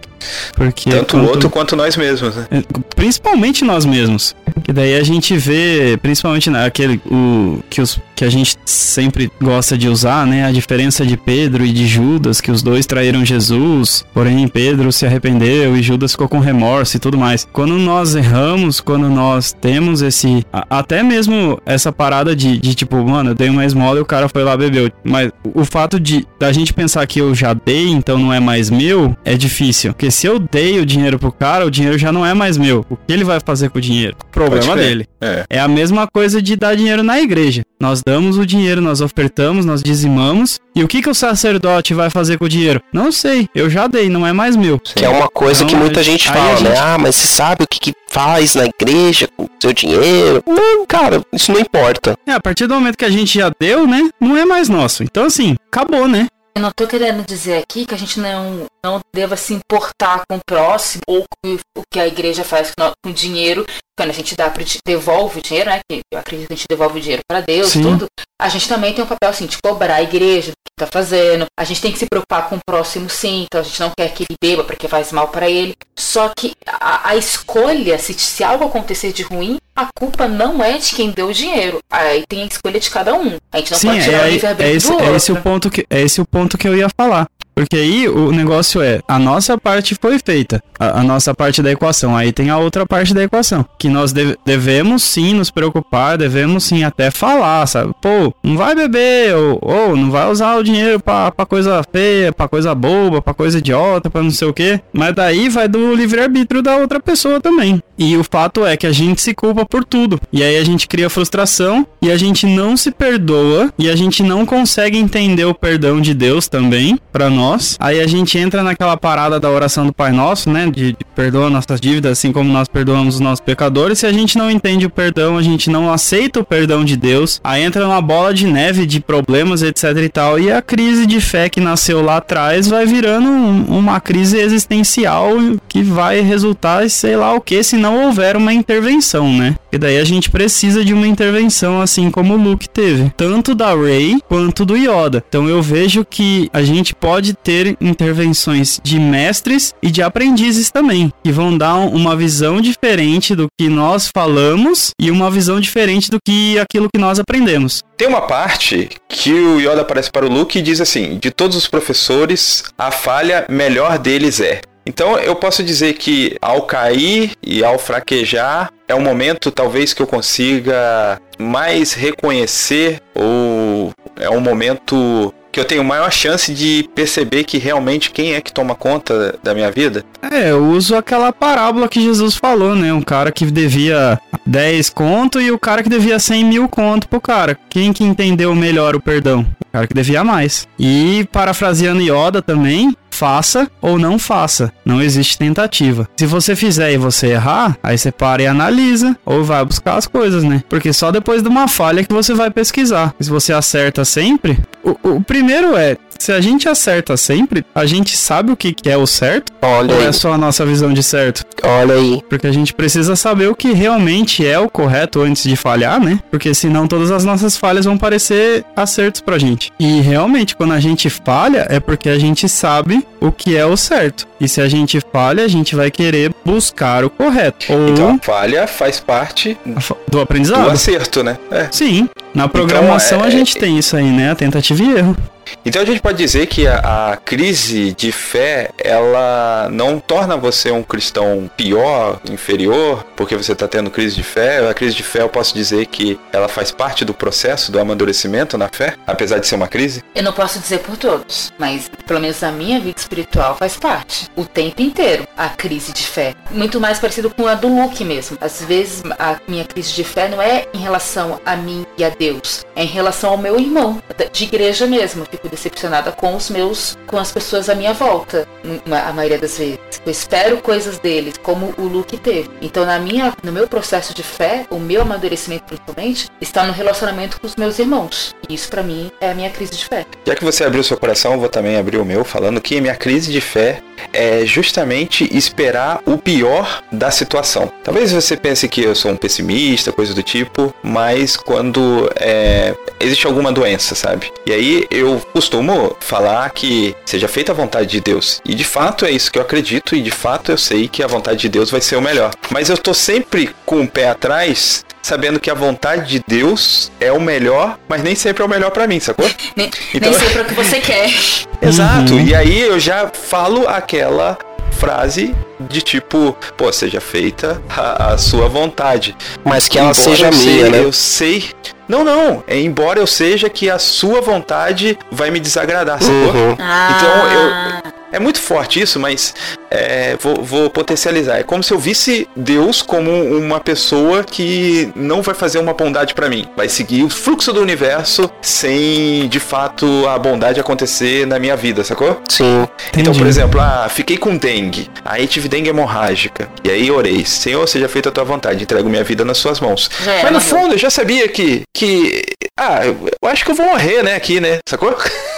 [0.54, 2.46] Porque Tanto o quanto- outro quanto nós mesmos, né?
[2.50, 2.62] É,
[2.96, 4.34] Principalmente nós mesmos.
[4.64, 9.78] Que daí a gente vê, principalmente naquele o que, os, que a gente sempre gosta
[9.78, 10.44] de usar, né?
[10.44, 15.06] A diferença de Pedro e de Judas, que os dois traíram Jesus, porém Pedro se
[15.06, 17.46] arrependeu e Judas ficou com remorso e tudo mais.
[17.52, 20.44] Quando nós erramos, quando nós temos esse.
[20.52, 24.06] a- até mesmo essa parada de, de tipo, mano, eu dei uma esmola e o
[24.06, 24.90] cara foi lá bebeu.
[25.04, 28.68] Mas o fato de da gente pensar que eu já dei, então não é mais
[28.70, 29.92] meu, é difícil.
[29.92, 32.84] Porque se eu dei o dinheiro pro cara, o dinheiro já não é mais meu.
[32.90, 34.16] O que ele vai fazer com o dinheiro?
[34.30, 35.06] Problema dele.
[35.20, 35.44] É.
[35.50, 37.62] É a mesma coisa de dar dinheiro na igreja.
[37.80, 40.58] Nós damos o dinheiro, nós ofertamos, nós dizimamos.
[40.74, 42.80] E o que, que o sacerdote vai fazer com o dinheiro?
[42.92, 44.78] Não sei, eu já dei, não é mais meu.
[44.78, 46.70] Que é uma coisa que Então, muita aí- gente fala, né?
[46.70, 50.42] gente- Ah, mas você sabe o que, que faz na igreja com o seu dinheiro?
[50.46, 52.16] Não, cara, isso não importa.
[52.26, 54.08] É, a partir do momento que a gente já deu, né?
[54.20, 55.02] Não é mais nosso.
[55.02, 56.26] Então, assim, acabou, né?
[56.58, 60.38] Eu não tô querendo dizer aqui que a gente não, não deva se importar com
[60.38, 63.64] o próximo ou com o que a igreja faz com o dinheiro.
[63.98, 64.48] Quando a gente dá
[64.86, 65.80] devolve o dinheiro, né?
[65.90, 67.82] Que eu acredito que a gente devolve o dinheiro para Deus, Sim.
[67.82, 68.06] tudo.
[68.40, 71.46] A gente também tem um papel assim de cobrar a igreja do que tá fazendo.
[71.58, 73.42] A gente tem que se preocupar com o próximo, sim.
[73.42, 75.74] Então a gente não quer que ele beba porque faz mal para ele.
[75.96, 80.78] Só que a, a escolha, se, se algo acontecer de ruim, a culpa não é
[80.78, 81.80] de quem deu o dinheiro.
[81.90, 83.36] Aí tem a escolha de cada um.
[83.50, 85.32] A gente não Sim, pode é, tirar o é, livre-arbítrio é esse, do é esse
[85.32, 87.26] o ponto que é esse o ponto que eu ia falar.
[87.58, 91.72] Porque aí o negócio é, a nossa parte foi feita, a, a nossa parte da
[91.72, 92.16] equação.
[92.16, 96.62] Aí tem a outra parte da equação, que nós deve- devemos sim nos preocupar, devemos
[96.62, 97.92] sim até falar, sabe?
[98.00, 102.46] Pô, não vai beber, ou, ou não vai usar o dinheiro pra coisa feia, pra
[102.46, 104.80] coisa boba, pra coisa idiota, pra não sei o quê.
[104.92, 107.82] Mas daí vai do livre-arbítrio da outra pessoa também.
[107.98, 110.20] E o fato é que a gente se culpa por tudo.
[110.32, 114.22] E aí a gente cria frustração e a gente não se perdoa e a gente
[114.22, 117.47] não consegue entender o perdão de Deus também pra nós.
[117.80, 120.66] Aí a gente entra naquela parada da oração do Pai Nosso, né?
[120.66, 123.98] De, de perdoa nossas dívidas, assim como nós perdoamos os nossos pecadores.
[124.00, 127.40] Se a gente não entende o perdão, a gente não aceita o perdão de Deus,
[127.42, 130.38] aí entra uma bola de neve de problemas, etc e tal.
[130.38, 135.30] E a crise de fé que nasceu lá atrás vai virando um- uma crise existencial
[135.68, 139.54] que vai resultar sei lá o que se não houver uma intervenção, né?
[139.72, 143.74] E daí a gente precisa de uma intervenção assim como o Luke teve, tanto da
[143.74, 145.22] Rey quanto do Yoda.
[145.28, 151.12] Então eu vejo que a gente pode ter intervenções de mestres e de aprendizes também,
[151.22, 156.10] que vão dar um- uma visão diferente do que nós falamos e uma visão diferente
[156.10, 157.82] do que aquilo que nós aprendemos.
[157.96, 161.56] Tem uma parte que o Yoda aparece para o Luke e diz assim: de todos
[161.56, 164.60] os professores, a falha melhor deles é.
[164.86, 170.00] Então eu posso dizer que ao cair e ao fraquejar é um momento talvez que
[170.00, 177.44] eu consiga mais reconhecer ou é um momento que eu tenho maior chance de perceber
[177.44, 180.04] que realmente quem é que toma conta da minha vida.
[180.30, 182.92] É, eu uso aquela parábola que Jesus falou, né?
[182.92, 187.20] Um cara que devia 10 conto e o cara que devia 100 mil conto pro
[187.20, 187.58] cara.
[187.68, 189.46] Quem que entendeu melhor o perdão?
[189.68, 190.66] O cara que devia mais.
[190.78, 194.72] E parafraseando Yoda também, faça ou não faça.
[194.84, 196.08] Não existe tentativa.
[196.16, 200.06] Se você fizer e você errar, aí você para e analisa ou vai buscar as
[200.06, 200.62] coisas, né?
[200.68, 203.12] Porque só depois de uma falha que você vai pesquisar.
[203.18, 208.16] Se você acerta sempre, o, o primeiro é, se a gente acerta sempre, a gente
[208.16, 211.02] sabe o que, que é o certo Olha ou é só a nossa visão de
[211.02, 211.44] certo?
[211.62, 212.22] Olha aí.
[212.28, 216.18] Porque a gente precisa saber o que realmente é o correto antes de falhar, né?
[216.30, 219.70] Porque senão todas as nossas falhas vão parecer acertos pra gente.
[219.78, 223.76] E realmente, quando a gente falha, é porque a gente sabe o que é o
[223.76, 224.26] certo.
[224.40, 227.72] E se a gente falha, a gente vai querer buscar o correto.
[227.72, 229.78] Ou Então a falha faz parte do
[230.10, 230.70] do aprendizado.
[230.70, 231.36] acerto, né?
[231.50, 231.68] É.
[231.70, 232.08] Sim.
[232.34, 234.30] Na programação é- a gente tem isso aí, né?
[234.30, 235.16] A tentativa e erro.
[235.64, 240.70] Então a gente pode dizer que a, a crise de fé, ela não torna você
[240.70, 244.68] um cristão pior, inferior, porque você está tendo crise de fé.
[244.68, 248.56] A crise de fé eu posso dizer que ela faz parte do processo do amadurecimento
[248.56, 250.02] na fé, apesar de ser uma crise.
[250.14, 254.28] Eu não posso dizer por todos, mas pelo menos na minha vida espiritual faz parte.
[254.36, 256.34] O tempo inteiro, a crise de fé.
[256.50, 258.38] Muito mais parecido com a do Luke mesmo.
[258.40, 262.08] Às vezes a minha crise de fé não é em relação a mim e a
[262.08, 265.26] Deus, é em relação ao meu irmão, de igreja mesmo.
[265.32, 268.46] Eu fico decepcionada com os meus, com as pessoas à minha volta,
[268.90, 269.78] a maioria das vezes.
[270.04, 272.50] Eu espero coisas deles, como o Luke teve.
[272.60, 277.40] Então na minha, no meu processo de fé, o meu amadurecimento principalmente, está no relacionamento
[277.40, 278.34] com os meus irmãos.
[278.48, 280.04] E isso pra mim é a minha crise de fé.
[280.26, 282.96] Já que você abriu seu coração, eu vou também abrir o meu, falando que minha
[282.96, 283.82] crise de fé
[284.12, 287.70] é justamente esperar o pior da situação.
[287.82, 293.26] Talvez você pense que eu sou um pessimista, coisa do tipo, mas quando é, existe
[293.26, 294.30] alguma doença, sabe?
[294.46, 298.40] E aí eu costumo falar que seja feita a vontade de Deus.
[298.44, 301.06] E de fato é isso que eu acredito e de fato eu sei que a
[301.06, 302.30] vontade de Deus vai ser o melhor.
[302.50, 307.10] Mas eu tô sempre com o pé atrás sabendo que a vontade de Deus é
[307.10, 309.24] o melhor, mas nem sempre é o melhor para mim, sacou?
[309.56, 311.10] Nem, Então- nem sempre é o que você quer.
[311.62, 312.12] Exato.
[312.14, 312.20] Uhum.
[312.20, 314.36] E aí eu já falo aquela
[314.72, 319.16] frase de tipo, pô, seja feita a, a sua vontade.
[319.44, 320.84] Mas que ela Embora seja minha, né?
[320.84, 321.44] Eu sei.
[321.88, 322.44] Não, não.
[322.46, 326.14] É, embora eu seja que a sua vontade vai me desagradar, sacou?
[326.16, 326.52] Uhum.
[326.52, 329.34] Então, eu- É muito forte isso, mas
[329.70, 331.38] é, vou, vou potencializar.
[331.38, 336.14] É como se eu visse Deus como uma pessoa que não vai fazer uma bondade
[336.14, 336.46] pra mim.
[336.56, 341.84] Vai seguir o fluxo do universo sem, de fato, a bondade acontecer na minha vida,
[341.84, 342.20] sacou?
[342.28, 342.66] Sim.
[342.90, 343.18] Então, Entendi.
[343.18, 344.90] por exemplo, ah, fiquei com dengue.
[345.04, 346.48] Aí tive dengue hemorrágica.
[346.64, 347.24] E aí orei.
[347.24, 348.62] Senhor, seja feita a tua vontade.
[348.62, 349.90] Entrego minha vida nas suas mãos.
[350.02, 350.62] Já era, Mas no morreu.
[350.64, 351.62] fundo, eu já sabia que.
[351.74, 352.24] que
[352.58, 354.14] ah, eu eu acho que eu vou morrer, né?
[354.14, 354.58] Aqui, né?
[354.68, 354.96] Sacou?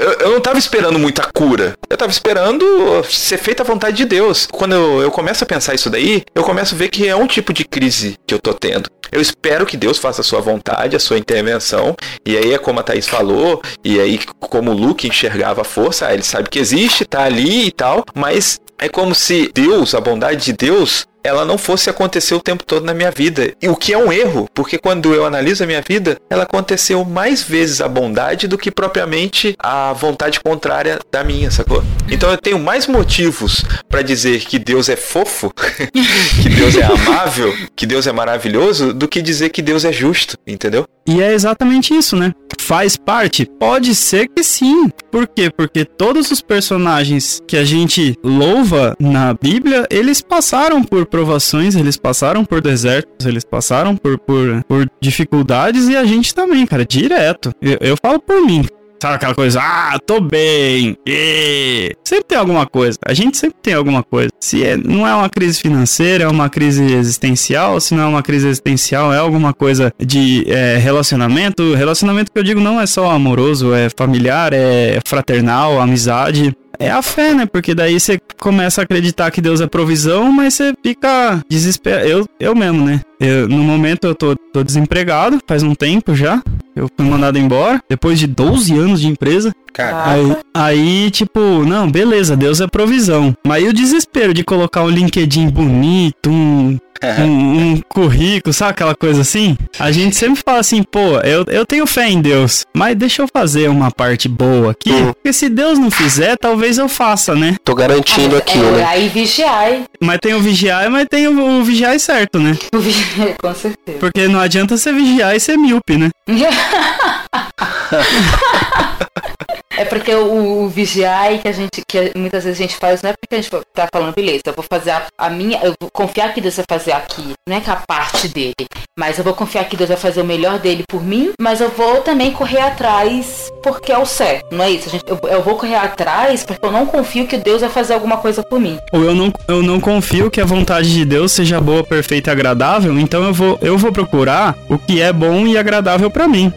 [0.00, 1.74] Eu, eu não tava esperando muita cura.
[1.88, 4.46] Eu tava esperando ser feita a vontade de Deus.
[4.50, 7.26] Quando eu, eu começo a pensar isso daí, eu começo a ver que é um
[7.26, 8.88] tipo de crise que eu tô tendo.
[9.10, 11.96] Eu espero que Deus faça a sua vontade, a sua intervenção.
[12.24, 16.06] E aí é como a Thaís falou, e aí como o Luke enxergava a força,
[16.06, 20.00] ah, ele sabe que existe, tá ali e tal, mas é como se Deus, a
[20.00, 23.52] bondade de Deus, ela não fosse acontecer o tempo todo na minha vida.
[23.60, 27.04] E o que é um erro, porque quando eu analiso a minha vida, ela aconteceu
[27.04, 31.84] mais vezes a bondade do que propriamente a vontade contrária da minha, sacou?
[32.10, 35.52] Então eu tenho mais motivos pra dizer que Deus é fofo,
[36.42, 40.36] que Deus é amável, que Deus é maravilhoso, do que dizer que Deus é justo,
[40.46, 40.86] entendeu?
[41.06, 42.34] E é exatamente isso, né?
[42.68, 43.46] Faz parte?
[43.46, 44.90] Pode ser que sim.
[45.10, 45.48] Por quê?
[45.50, 51.96] Porque todos os personagens que a gente louva na Bíblia, eles passaram por provações, eles
[51.96, 57.54] passaram por desertos, eles passaram por, por, por dificuldades e a gente também, cara, direto.
[57.58, 58.66] Eu, eu falo por mim.
[59.00, 61.94] Sabe aquela coisa, ah, tô bem, ê.
[62.04, 64.28] sempre tem alguma coisa, a gente sempre tem alguma coisa.
[64.40, 68.22] Se é- não é uma crise financeira, é uma crise existencial, se não é uma
[68.22, 71.74] crise existencial, é alguma coisa de é, relacionamento.
[71.74, 76.52] Relacionamento que eu digo não é só amoroso, é familiar, é fraternal, amizade.
[76.78, 77.46] É a fé, né?
[77.46, 82.08] Porque daí você começa a acreditar que Deus é provisão, mas você fica desesperado.
[82.08, 83.00] Eu, eu mesmo, né?
[83.20, 86.42] Eu, no momento eu tô, tô desempregado, faz um tempo já.
[86.76, 89.52] Eu fui mandado embora, depois de 12 anos de empresa.
[89.72, 93.36] Cara, Aí, aí, tipo, não, beleza, Deus é provisão.
[93.44, 96.78] Mas e o desespero de colocar um LinkedIn bonito, um,
[97.20, 99.56] um, um currículo, sabe aquela coisa assim?
[99.78, 103.28] A gente sempre fala assim, pô, eu, eu tenho fé em Deus, mas deixa eu
[103.32, 104.90] fazer uma parte boa aqui.
[104.90, 105.12] Uhum.
[105.12, 107.56] Porque se Deus não fizer, talvez eu faça, né?
[107.64, 108.84] Tô garantindo Ah, aqui, é, né?
[108.84, 109.84] Aí vigiai.
[110.00, 112.56] Mas tem o vigiar, mas tem o, o vigiar certo, né?
[112.74, 113.98] O vigiai, Com certeza.
[113.98, 116.10] Porque não adianta você vigiar e ser míope, né?
[119.76, 123.10] É porque o, o vigiar que a gente, que muitas vezes a gente faz, não
[123.10, 125.90] é porque a gente tá falando, beleza, eu vou fazer a, a minha, eu vou
[125.92, 128.54] confiar que Deus vai fazer aqui, não é que a parte dele,
[128.98, 131.70] mas eu vou confiar que Deus vai fazer o melhor dele por mim, mas eu
[131.70, 134.90] vou também correr atrás porque é o certo, não é isso?
[134.90, 138.16] Gente, eu, eu vou correr atrás porque eu não confio que Deus vai fazer alguma
[138.16, 138.78] coisa por mim.
[138.92, 142.32] Ou eu não, eu não confio que a vontade de Deus seja boa, perfeita e
[142.32, 146.52] agradável, então eu vou, eu vou procurar o que é bom e agradável pra mim.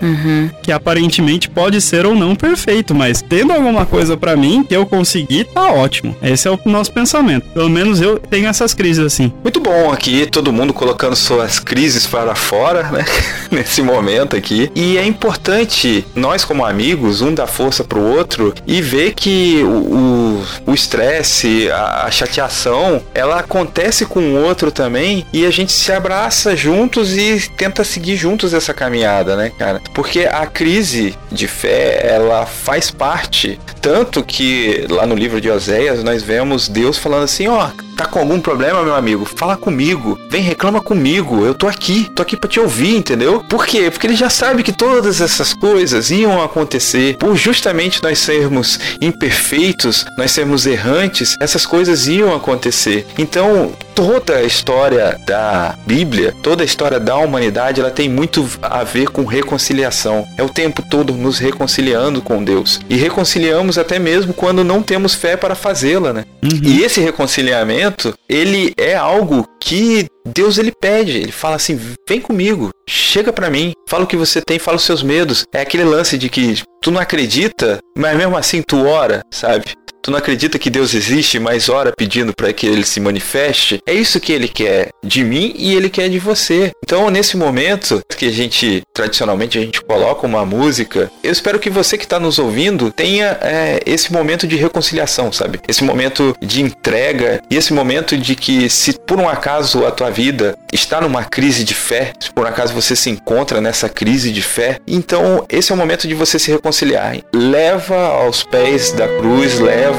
[0.64, 4.86] Que aparentemente pode ser ou não perfeito, mas tendo alguma coisa pra mim que eu
[4.86, 6.16] conseguir, tá ótimo.
[6.22, 7.48] Esse é o nosso pensamento.
[7.48, 9.34] Pelo menos eu tenho essas crises assim.
[9.42, 13.04] Muito bom aqui, todo mundo colocando suas crises para fora, né?
[13.50, 14.72] Nesse momento aqui.
[14.76, 20.42] E é importante nós, como amigos, um dar força pro outro e ver que o
[20.66, 25.92] o estresse, a, a chateação, ela acontece com o outro também e a gente se
[25.92, 29.82] abraça juntos e tenta seguir juntos essa caminhada, né, cara?
[29.94, 33.60] Porque a crise de fé, ela faz parte.
[33.82, 37.70] Tanto que lá no livro de Oséias nós vemos Deus falando assim: ó,
[38.02, 39.26] tá com algum problema, meu amigo?
[39.26, 43.44] Fala comigo, vem, reclama comigo, eu tô aqui, tô aqui pra te ouvir, entendeu?
[43.48, 43.92] Por quê?
[43.92, 50.06] Porque ele já sabe que todas essas coisas iam acontecer por justamente nós sermos imperfeitos,
[50.18, 53.06] nós sermos errantes, essas coisas iam acontecer.
[53.20, 58.84] Então, toda a história da Bíblia, toda a história da humanidade, ela tem muito a
[58.84, 60.28] ver com reconciliação.
[60.38, 62.80] É o tempo todo nos reconciliando com Deus.
[62.90, 66.26] E reconciliamos até mesmo quando não temos fé para fazê-la, né?
[66.64, 72.70] E esse reconciliamento, ele é algo que Deus ele pede, ele fala assim: "Vem comigo,
[72.88, 75.46] chega pra mim, fala o que você tem, fala os seus medos".
[75.54, 79.66] É aquele lance de que tu não acredita, mas mesmo assim tu ora, sabe?
[80.02, 83.80] Tu não acredita que Deus existe, mas ora pedindo para que ele se manifeste?
[83.86, 86.72] É isso que ele quer de mim e ele quer de você.
[86.84, 91.70] Então, nesse momento que a gente, tradicionalmente, a gente coloca uma música, eu espero que
[91.70, 95.60] você que está nos ouvindo tenha é, esse momento de reconciliação, sabe?
[95.68, 100.10] Esse momento de entrega e esse momento de que, se por um acaso a tua
[100.10, 104.32] vida está numa crise de fé, se por um acaso você se encontra nessa crise
[104.32, 107.18] de fé, então esse é o momento de você se reconciliar.
[107.34, 109.91] Leva aos pés da cruz, leva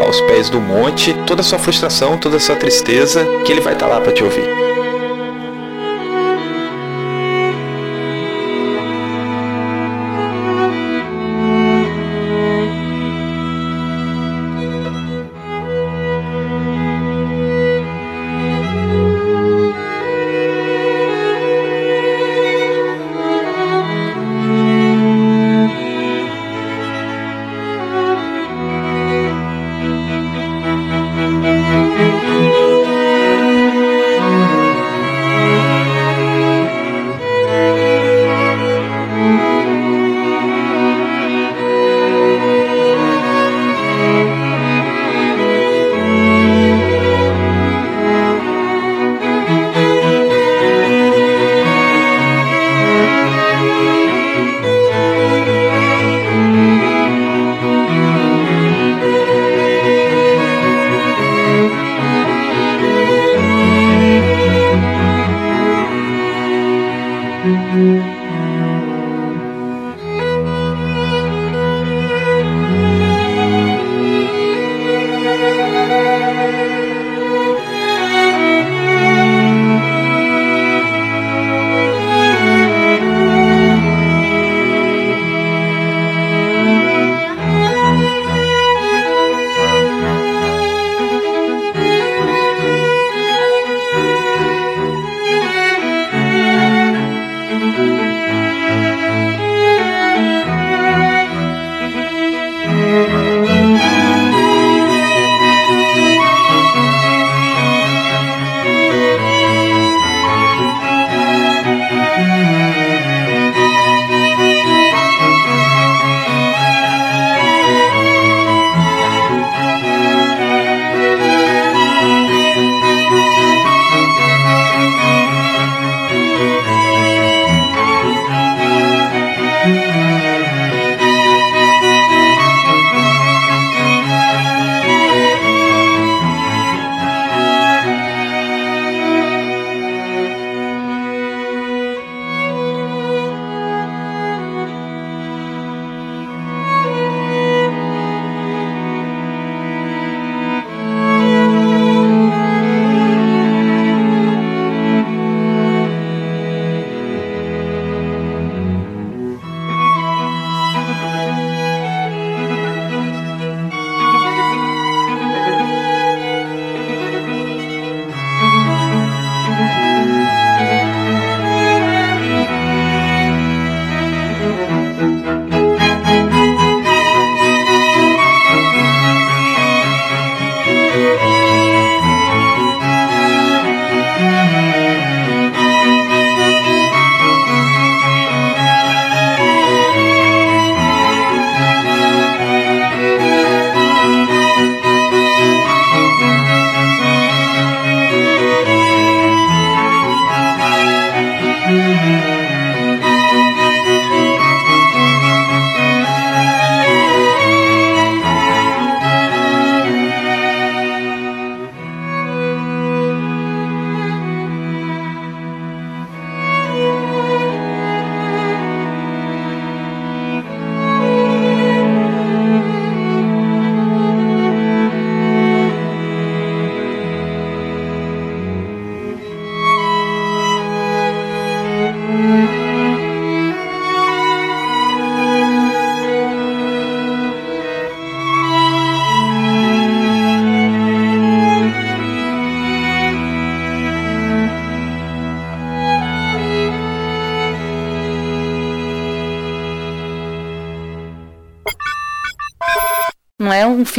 [0.00, 3.74] aos pés do monte toda a sua frustração, toda a sua tristeza, que ele vai
[3.74, 4.65] estar lá para te ouvir.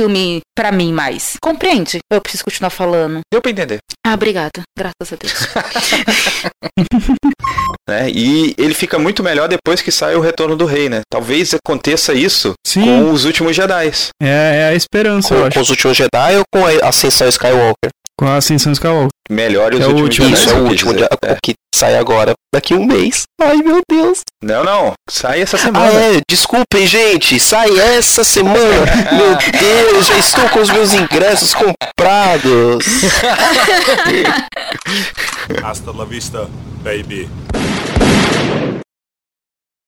[0.01, 1.37] Filme pra mim mais.
[1.41, 1.97] Compreende?
[2.11, 3.21] Eu preciso continuar falando.
[3.33, 3.79] Deu pra entender.
[4.05, 4.61] Ah, obrigada.
[4.77, 5.33] Graças a Deus.
[7.89, 8.09] Né?
[8.09, 11.01] E ele fica muito melhor depois que sai o Retorno do Rei, né?
[11.09, 12.81] Talvez aconteça isso Sim.
[12.83, 13.91] com os últimos Jedi.
[14.21, 15.53] É, é a esperança, eu Com, acho.
[15.55, 17.89] com os últimos Jedi ou com a Ascensão Skywalker?
[18.19, 19.09] Com a Ascensão Skywalker.
[19.29, 20.29] Melhor os É o últimos último.
[20.33, 21.37] Isso é o último, dia- É.
[21.43, 23.23] que sai agora, daqui um mês.
[23.39, 24.21] Ai, meu Deus.
[24.43, 24.93] Não, não.
[25.09, 25.99] Sai essa Ah, semana.
[25.99, 28.57] é, desculpem, gente, sai essa semana.
[29.13, 32.85] meu Deus, já estou com os meus ingressos comprados.
[35.63, 36.49] Hasta la vista,
[36.83, 37.29] baby.